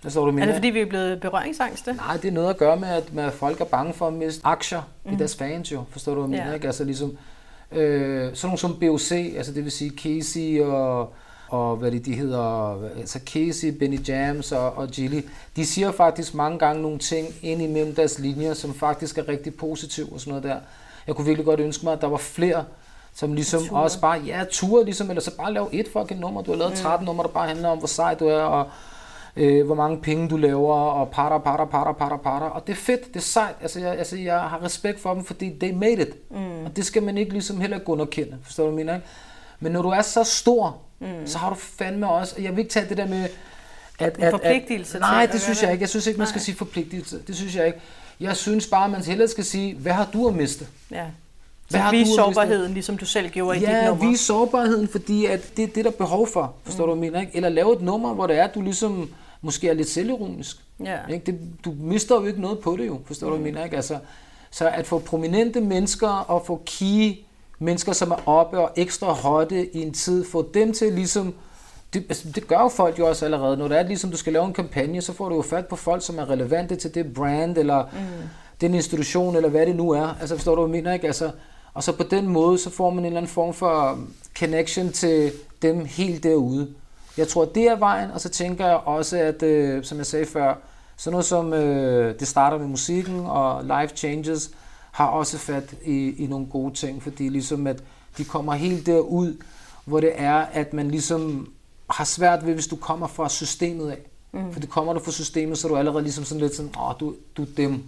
[0.05, 0.43] Forstår du, mener?
[0.43, 1.93] Er det fordi, vi er blevet berøringsangste?
[1.93, 4.13] Nej, det er noget at gøre med, at, med, at folk er bange for at
[4.13, 5.09] miste aktier mm.
[5.09, 5.19] i mhm.
[5.19, 5.85] deres fans jo.
[5.91, 6.55] Forstår du, hvad jeg mener?
[6.55, 6.67] Ikke?
[6.67, 7.19] Altså ligesom,
[7.73, 11.13] øh, sådan nogle som BOC, altså det vil sige Casey og,
[11.49, 15.21] og hvad det, de hedder, altså Casey, Benny Jams og, og Gilly,
[15.57, 19.55] de siger faktisk mange gange nogle ting ind imellem deres linjer, som faktisk er rigtig
[19.55, 20.57] positive og sådan noget der.
[21.07, 22.65] Jeg kunne virkelig godt ønske mig, at der var flere,
[23.15, 23.83] som ligesom ture.
[23.83, 26.43] også bare, ja, ture ligesom, eller så bare lave et fucking nummer.
[26.43, 27.07] Du har lavet 13 mm.
[27.07, 28.71] nummer, der bare handler om, hvor sej du er, og
[29.37, 32.47] øh, hvor mange penge du laver, og parter, parter, parter, parter, parter.
[32.47, 33.55] Og det er fedt, det er sejt.
[33.61, 36.31] Altså, jeg, altså, jeg har respekt for dem, fordi they made it.
[36.31, 36.65] Mm.
[36.65, 38.95] Og det skal man ikke ligesom heller gå underkende, forstår du, mener?
[38.95, 39.07] Ikke?
[39.61, 41.07] Men når du er så stor, mm.
[41.27, 43.29] så har du fandme også, jeg vil ikke tage det der med,
[43.99, 45.83] at, at, forpligtelse at, nej, det synes jeg ikke.
[45.83, 47.19] Jeg synes ikke, man skal sige forpligtelse.
[47.27, 47.79] Det synes jeg ikke.
[48.21, 50.67] Jeg synes bare, man hellere skal sige, hvad har du at miste?
[50.91, 51.05] Ja.
[51.71, 54.05] Hvad så vis sårbarheden, ligesom du selv gjorde ja, i dit nummer.
[54.05, 56.55] Ja, vis sårbarheden, fordi at det er det, der er behov for.
[56.65, 56.91] Forstår mm.
[56.91, 57.21] du, mener?
[57.21, 57.37] Ikke?
[57.37, 59.11] Eller lave et nummer, hvor det er, at du ligesom
[59.45, 60.57] måske er lidt selvironisk.
[60.85, 60.99] Ja.
[61.11, 61.27] Ikke?
[61.27, 63.01] Det, du mister jo ikke noget på det jo.
[63.05, 63.33] Forstår mm.
[63.33, 63.55] du, hvad jeg mm.
[63.55, 63.65] mener?
[63.65, 63.77] Ikke?
[63.77, 63.99] Altså,
[64.51, 67.15] så at få prominente mennesker og få key
[67.59, 71.35] mennesker, som er oppe og ekstra hotte i en tid, få dem til ligesom
[71.95, 73.57] det, altså, det gør jo folk jo også allerede.
[73.57, 75.77] Når det er ligesom, du skal lave en kampagne, så får du jo fat på
[75.77, 78.29] folk, som er relevante til det brand, eller mm.
[78.61, 80.17] den institution, eller hvad det nu er.
[80.21, 80.95] Altså forstår du, hvad jeg mener?
[80.95, 81.07] Ikke?
[81.07, 81.31] Altså,
[81.75, 83.99] og så på den måde, så får man en eller anden form for
[84.39, 85.33] connection til
[85.63, 86.75] dem helt derude.
[87.17, 90.27] Jeg tror, det er vejen, og så tænker jeg også, at øh, som jeg sagde
[90.27, 90.55] før,
[90.97, 94.51] sådan noget som øh, det starter med musikken og life changes,
[94.93, 97.83] har også fat i, i nogle gode ting, fordi ligesom at
[98.19, 99.37] de kommer helt derud,
[99.85, 101.53] hvor det er, at man ligesom
[101.91, 103.99] har svært ved, hvis du kommer fra systemet af.
[104.33, 104.53] Mm.
[104.53, 106.93] For det kommer du fra systemet, så er du allerede ligesom sådan lidt sådan, åh,
[107.01, 107.83] du, du er dem.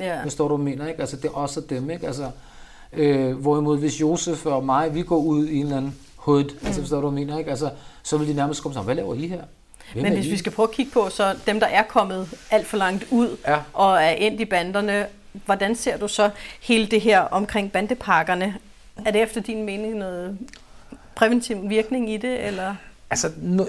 [0.00, 0.22] Yeah.
[0.22, 1.00] Forstår du, hvad mener, ikke?
[1.00, 2.06] Altså, det er også dem, ikke?
[2.06, 2.30] Altså,
[2.92, 5.94] øh, hvorimod hvis Josef og mig, vi går ud i en eller anden
[6.28, 6.66] hood, mm.
[6.66, 7.50] altså, forstår du, hvad mener, ikke?
[7.50, 7.70] Altså,
[8.02, 9.42] så vil de nærmest komme sammen, hvad laver I her?
[9.92, 10.30] Hvem Men hvis I?
[10.30, 13.36] vi skal prøve at kigge på, så dem, der er kommet alt for langt ud
[13.46, 13.58] ja.
[13.72, 15.06] og er endt i banderne,
[15.44, 18.54] hvordan ser du så hele det her omkring bandeparkerne?
[19.06, 20.38] Er det efter din mening noget
[21.14, 22.74] præventiv virkning i det, eller?
[23.10, 23.64] Altså, no,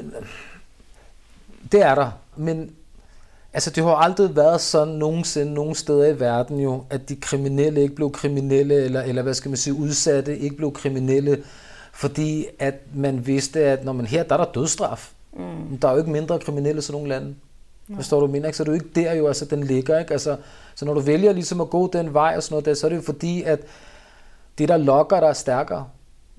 [1.72, 2.72] det er der, men
[3.54, 7.82] altså, det har aldrig været sådan nogensinde nogen steder i verden jo, at de kriminelle
[7.82, 11.44] ikke blev kriminelle, eller, eller hvad skal man sige, udsatte ikke blev kriminelle,
[12.00, 15.12] fordi at man vidste, at når man her, der er der dødstraf.
[15.34, 15.78] Mm.
[15.78, 17.36] Der er jo ikke mindre kriminelle sådan nogle lande.
[17.90, 17.96] Ja.
[17.96, 18.58] Forstår du, mener ikke?
[18.58, 20.12] Så er du ikke der jo, altså den ligger, ikke?
[20.12, 20.38] Altså,
[20.76, 22.90] så når du vælger ligesom at gå den vej og sådan noget der, så er
[22.90, 23.60] det jo fordi, at
[24.58, 25.88] det, der lokker dig, er stærkere.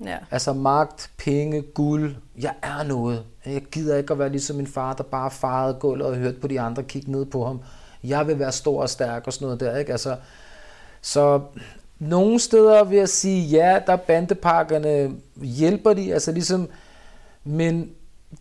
[0.05, 0.17] Ja.
[0.31, 2.15] Altså magt, penge, guld.
[2.37, 3.23] Jeg er noget.
[3.45, 6.47] Jeg gider ikke at være ligesom min far, der bare farede gulvet og hørte på
[6.47, 7.61] de andre kigge ned på ham.
[8.03, 9.77] Jeg vil være stor og stærk og sådan noget der.
[9.77, 9.91] Ikke?
[9.91, 10.15] Altså,
[11.01, 11.41] så
[12.01, 16.69] nogle steder vil jeg sige, ja, der bandepakkerne hjælper de, altså ligesom,
[17.43, 17.91] men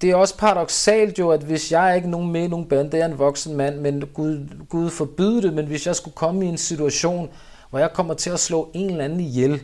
[0.00, 2.90] det er også paradoxalt jo, at hvis jeg er ikke nogen med i nogen band,
[2.90, 6.44] det er en voksen mand, men Gud, Gud forbyde det, men hvis jeg skulle komme
[6.44, 7.28] i en situation,
[7.70, 9.62] hvor jeg kommer til at slå en eller anden ihjel,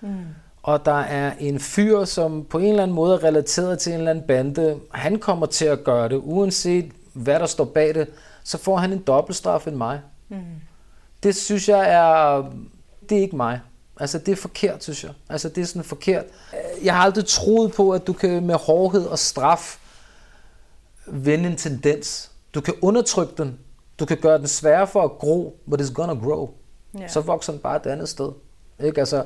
[0.00, 0.08] mm
[0.64, 3.98] og der er en fyr, som på en eller anden måde er relateret til en
[3.98, 8.08] eller anden bande, han kommer til at gøre det, uanset hvad der står bag det,
[8.44, 10.00] så får han en dobbeltstraf end mig.
[10.28, 10.36] Mm.
[11.22, 12.44] Det synes jeg er,
[13.10, 13.60] det er ikke mig.
[14.00, 15.12] Altså det er forkert, synes jeg.
[15.28, 16.24] Altså det er sådan forkert.
[16.84, 19.78] Jeg har aldrig troet på, at du kan med hårdhed og straf
[21.06, 22.30] vende en tendens.
[22.54, 23.58] Du kan undertrykke den.
[23.98, 26.50] Du kan gøre den sværere for at gro, but it's gonna grow.
[26.98, 27.10] Yeah.
[27.10, 28.32] Så vokser den bare et andet sted.
[28.84, 29.00] Ikke?
[29.00, 29.24] Altså,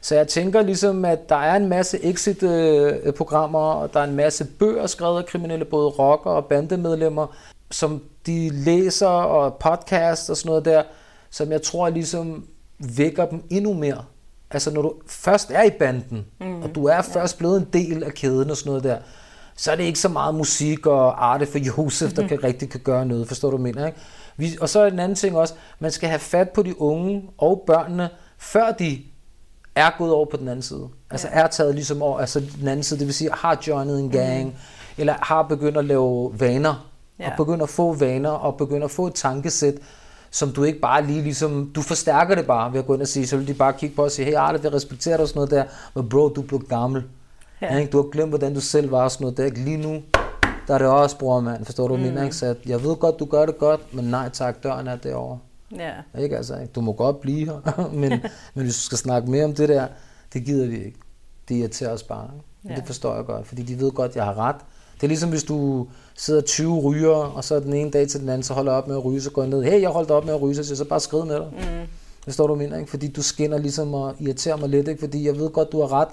[0.00, 4.46] så jeg tænker ligesom, at der er en masse exit-programmer, og der er en masse
[4.58, 7.36] bøger skrevet af kriminelle, både rocker og bandemedlemmer,
[7.70, 10.82] som de læser, og podcast og sådan noget der,
[11.30, 12.46] som jeg tror ligesom
[12.78, 14.04] vækker dem endnu mere.
[14.50, 16.62] Altså når du først er i banden, mm.
[16.62, 18.98] og du er først blevet en del af kæden og sådan noget der,
[19.56, 22.80] så er det ikke så meget musik og arte for Josef, der kan rigtig kan
[22.80, 23.98] gøre noget, forstår du, mener ikke?
[24.36, 27.30] Vi, og så er en anden ting også, man skal have fat på de unge
[27.38, 28.08] og børnene,
[28.38, 28.98] før de
[29.74, 30.88] er gået over på den anden side.
[31.10, 31.40] Altså ja.
[31.40, 34.44] er taget ligesom over, altså den anden side, det vil sige, har joinet en gang,
[34.44, 34.52] mm.
[34.98, 37.30] eller har begyndt at lave vaner, ja.
[37.30, 39.74] og begyndt at få vaner, og begyndt at få et tankesæt,
[40.30, 43.08] som du ikke bare lige ligesom, du forstærker det bare ved at gå ind og
[43.08, 45.28] sige, så vil de bare kigge på og sige, hey Arle, vi respekterer dig og
[45.28, 45.64] sådan noget der,
[45.94, 47.04] men bro, du blev gammel.
[47.62, 47.76] Ja.
[47.76, 49.44] Ja, du har glemt, hvordan du selv var og sådan noget der.
[49.44, 49.60] Ikke?
[49.60, 50.02] Lige nu,
[50.68, 51.64] der er det også, bror mand.
[51.64, 52.04] Forstår du, mm.
[52.04, 52.32] ikke?
[52.32, 55.38] Så jeg ved godt, du gør det godt, men nej tak, døren er derovre.
[55.76, 55.92] Ja.
[56.18, 56.36] Ikke?
[56.36, 58.10] Altså, du må godt blive her, men,
[58.54, 59.86] men hvis du skal snakke mere om det der,
[60.32, 60.98] det gider vi ikke.
[61.48, 62.30] Det irriterer os bare.
[62.68, 62.74] Ja.
[62.74, 64.56] Det forstår jeg godt, fordi de ved godt, at jeg har ret.
[64.94, 68.28] Det er ligesom hvis du sidder 20 ryger, og så den ene dag til den
[68.28, 70.24] anden, så holder op med at ryge, så går jeg ned, hey, jeg holdt op
[70.24, 71.48] med at ryge, så, så bare skrid med dig.
[71.52, 71.86] Mm.
[72.24, 72.90] Det står du mener, ikke?
[72.90, 75.00] Fordi du skinner ligesom og irriterer mig lidt, ikke?
[75.00, 76.08] Fordi jeg ved godt, du har ret,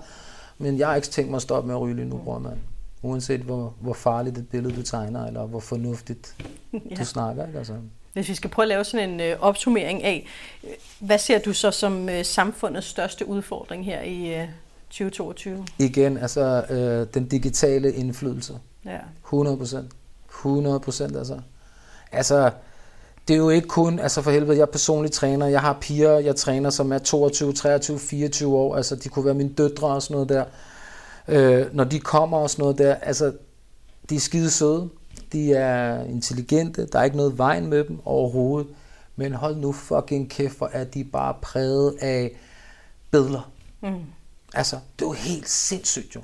[0.58, 2.58] men jeg har ikke tænkt mig at stoppe med at ryge lige nu, bror mand.
[3.01, 6.36] Uanset hvor, hvor farligt et billede du tegner, eller hvor fornuftigt
[6.74, 6.95] ja.
[6.95, 7.58] du snakker, ikke?
[7.58, 7.74] Altså.
[8.14, 10.28] Hvis vi skal prøve at lave sådan en øh, opsummering af,
[10.64, 14.47] øh, hvad ser du så som øh, samfundets største udfordring her i øh,
[14.95, 15.65] 2022?
[15.79, 18.59] Igen, altså øh, den digitale indflydelse.
[18.85, 18.99] Ja.
[19.23, 19.91] 100 procent.
[20.29, 21.39] 100 procent, altså.
[22.11, 22.51] Altså,
[23.27, 26.19] det er jo ikke kun, altså for helvede, jeg er personlig træner, jeg har piger,
[26.19, 30.01] jeg træner, som er 22, 23, 24 år, altså de kunne være mine døtre og
[30.01, 30.45] sådan noget der.
[31.27, 33.33] Øh, når de kommer og sådan noget der, altså,
[34.09, 34.89] de er skide søde,
[35.31, 38.67] de er intelligente, der er ikke noget vejen med dem overhovedet,
[39.15, 42.31] men hold nu fucking kæft, for at de bare præget af
[43.11, 43.51] billeder.
[43.81, 43.89] Mm.
[44.56, 46.22] Altså, det er jo helt sindssygt jo.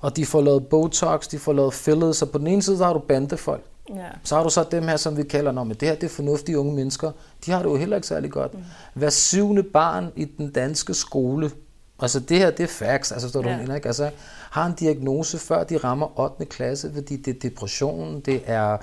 [0.00, 2.84] Og de får lavet Botox, de får lavet fillers, så på den ene side, så
[2.84, 3.62] har du bandefolk.
[3.88, 4.08] Ja.
[4.22, 6.58] Så har du så dem her, som vi kalder, når det her det er fornuftige
[6.58, 7.10] unge mennesker.
[7.46, 8.54] De har det jo heller ikke særlig godt.
[8.54, 8.60] Mm.
[8.94, 11.50] Hver syvende barn i den danske skole,
[11.98, 13.74] altså det her, det er facts, altså står du ja.
[13.74, 13.86] ikke?
[13.86, 14.10] Altså,
[14.50, 16.44] har en diagnose, før de rammer 8.
[16.44, 18.76] klasse, fordi det er depression, det er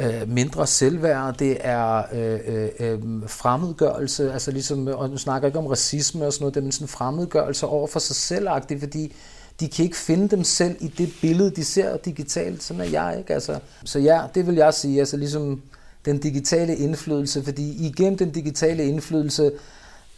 [0.00, 5.50] øh, mindre selvværd, det er øh, øh, øh, fremmedgørelse, altså ligesom, og nu snakker jeg
[5.50, 8.48] ikke om racisme og sådan noget, det er sådan fremmedgørelse over for sig selv,
[8.80, 9.14] fordi
[9.60, 12.62] de kan ikke finde dem selv i det billede, de ser digitalt.
[12.62, 13.34] Sådan er jeg, ikke?
[13.34, 15.62] Altså, så ja, det vil jeg sige, altså ligesom
[16.04, 19.52] den digitale indflydelse, fordi igennem den digitale indflydelse,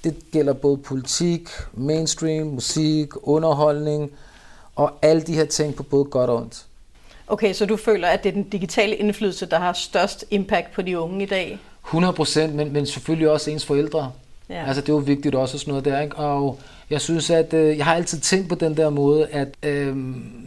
[0.04, 4.10] det gælder både politik, mainstream, musik, underholdning,
[4.76, 6.66] og alle de her ting på både godt og ondt.
[7.26, 10.82] Okay, så du føler, at det er den digitale indflydelse, der har størst impact på
[10.82, 11.58] de unge i dag?
[11.84, 14.12] 100 procent, men, men selvfølgelig også ens forældre.
[14.50, 14.66] Ja.
[14.66, 16.16] Altså det er jo vigtigt også sådan noget der, ikke?
[16.16, 16.58] Og
[16.90, 19.96] jeg synes, at øh, jeg har altid tænkt på den der måde, at øh,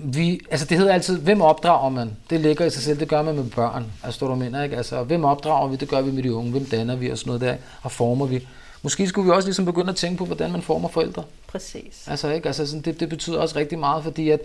[0.04, 2.12] vi, altså det hedder altid, hvem opdrager man?
[2.30, 4.78] Det ligger i sig selv, det gør man med børn, altså du mener, ikke?
[4.78, 5.76] Altså hvem opdrager vi?
[5.76, 8.26] Det gør vi med de unge, hvem danner vi og sådan noget der, og former
[8.26, 8.48] vi.
[8.82, 11.24] Måske skulle vi også ligesom begynde at tænke på, hvordan man former forældre.
[11.48, 12.08] Præcis.
[12.08, 12.48] Altså, ikke?
[12.48, 14.40] Altså, sådan, det, det betyder også rigtig meget, fordi at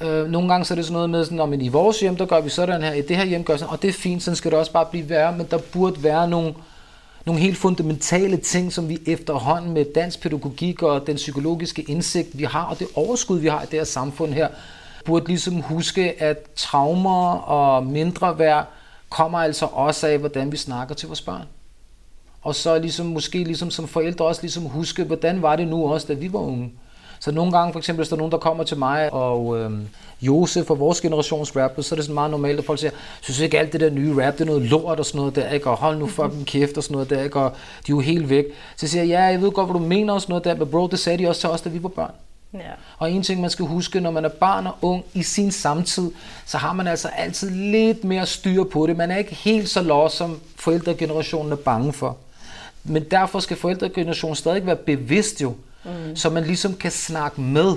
[0.00, 2.26] øh, nogle gange så er det sådan noget med, sådan, men i vores hjem, der
[2.26, 4.36] gør vi sådan her, i det her hjem gør sådan, og det er fint, sådan
[4.36, 6.54] skal det også bare blive værre, men der burde være nogle,
[7.26, 12.44] nogle helt fundamentale ting, som vi efterhånden med dansk pædagogik og den psykologiske indsigt, vi
[12.44, 14.48] har, og det overskud, vi har i det her samfund her,
[15.04, 18.66] burde ligesom huske, at traumer og mindre værd
[19.10, 21.46] kommer altså også af, hvordan vi snakker til vores børn
[22.44, 26.06] og så ligesom, måske ligesom som forældre også ligesom huske, hvordan var det nu også,
[26.06, 26.72] da vi var unge.
[27.24, 29.70] Så nogle gange, for eksempel, hvis der er nogen, der kommer til mig, og øh,
[30.22, 33.40] Josef og vores generations rap, så er det sådan meget normalt, at folk siger, synes
[33.40, 35.70] ikke alt det der nye rap, det er noget lort og sådan noget der, ikke?
[35.70, 37.40] og hold nu fucking kæft og sådan noget der, ikke?
[37.40, 37.50] og
[37.86, 38.44] de er jo helt væk.
[38.76, 40.68] Så siger jeg, ja, jeg ved godt, hvad du mener og sådan noget der, men
[40.68, 42.12] bro, det sagde de også til os, da vi var børn.
[42.54, 42.58] Ja.
[42.98, 46.10] Og en ting, man skal huske, når man er barn og ung i sin samtid,
[46.46, 48.96] så har man altså altid lidt mere styr på det.
[48.96, 52.16] Man er ikke helt så lost, som forældregenerationen er bange for.
[52.84, 55.54] Men derfor skal forældregenerationen stadig være bevidst jo,
[55.84, 56.16] mm.
[56.16, 57.76] så man ligesom kan snakke med,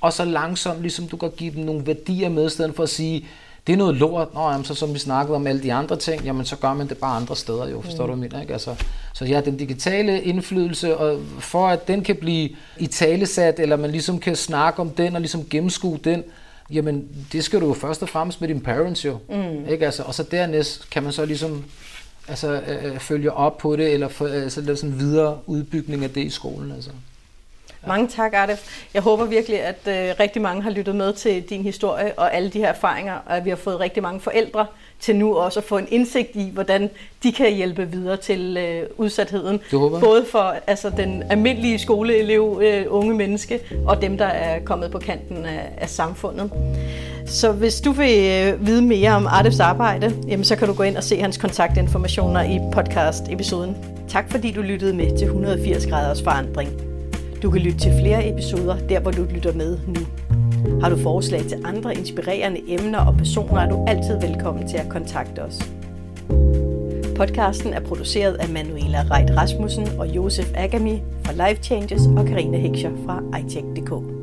[0.00, 2.88] og så langsomt ligesom du kan give dem nogle værdier med, i stedet for at
[2.88, 3.26] sige,
[3.66, 6.24] det er noget lort, Nå, jamen, så som vi snakkede om alle de andre ting,
[6.24, 8.10] jamen så gør man det bare andre steder jo, forstår mm.
[8.10, 8.52] du, hvad jeg mener, ikke?
[8.52, 8.74] Altså,
[9.14, 13.90] så ja, den digitale indflydelse, og for at den kan blive i talesat, eller man
[13.90, 16.24] ligesom kan snakke om den, og ligesom gennemskue den,
[16.70, 19.68] jamen det skal du jo først og fremmest med dine parents jo, mm.
[19.68, 19.86] ikke?
[19.86, 21.64] Altså, og så dernæst kan man så ligesom
[22.28, 26.04] altså, øh, øh, følger op på det, eller for, altså, lave sådan en videre udbygning
[26.04, 26.72] af det i skolen.
[26.72, 26.90] Altså.
[27.86, 28.86] Mange tak, Artef.
[28.94, 32.50] Jeg håber virkelig, at øh, rigtig mange har lyttet med til din historie og alle
[32.50, 34.66] de her erfaringer, og at vi har fået rigtig mange forældre
[35.00, 36.90] til nu også at få en indsigt i, hvordan
[37.22, 39.60] de kan hjælpe videre til øh, udsatheden.
[40.00, 44.98] Både for altså, den almindelige skoleelev, øh, unge menneske, og dem, der er kommet på
[44.98, 46.50] kanten af, af samfundet.
[47.26, 50.82] Så hvis du vil øh, vide mere om Artefs arbejde, jamen, så kan du gå
[50.82, 53.76] ind og se hans kontaktinformationer i podcast-episoden.
[54.08, 56.87] Tak fordi du lyttede med til 180 graders forandring.
[57.42, 60.00] Du kan lytte til flere episoder, der hvor du lytter med nu.
[60.80, 64.88] Har du forslag til andre inspirerende emner og personer, er du altid velkommen til at
[64.88, 65.58] kontakte os.
[67.16, 72.58] Podcasten er produceret af Manuela Reit Rasmussen og Josef Agami fra Life Changes og Karina
[72.58, 74.17] Hekscher fra iTech.dk.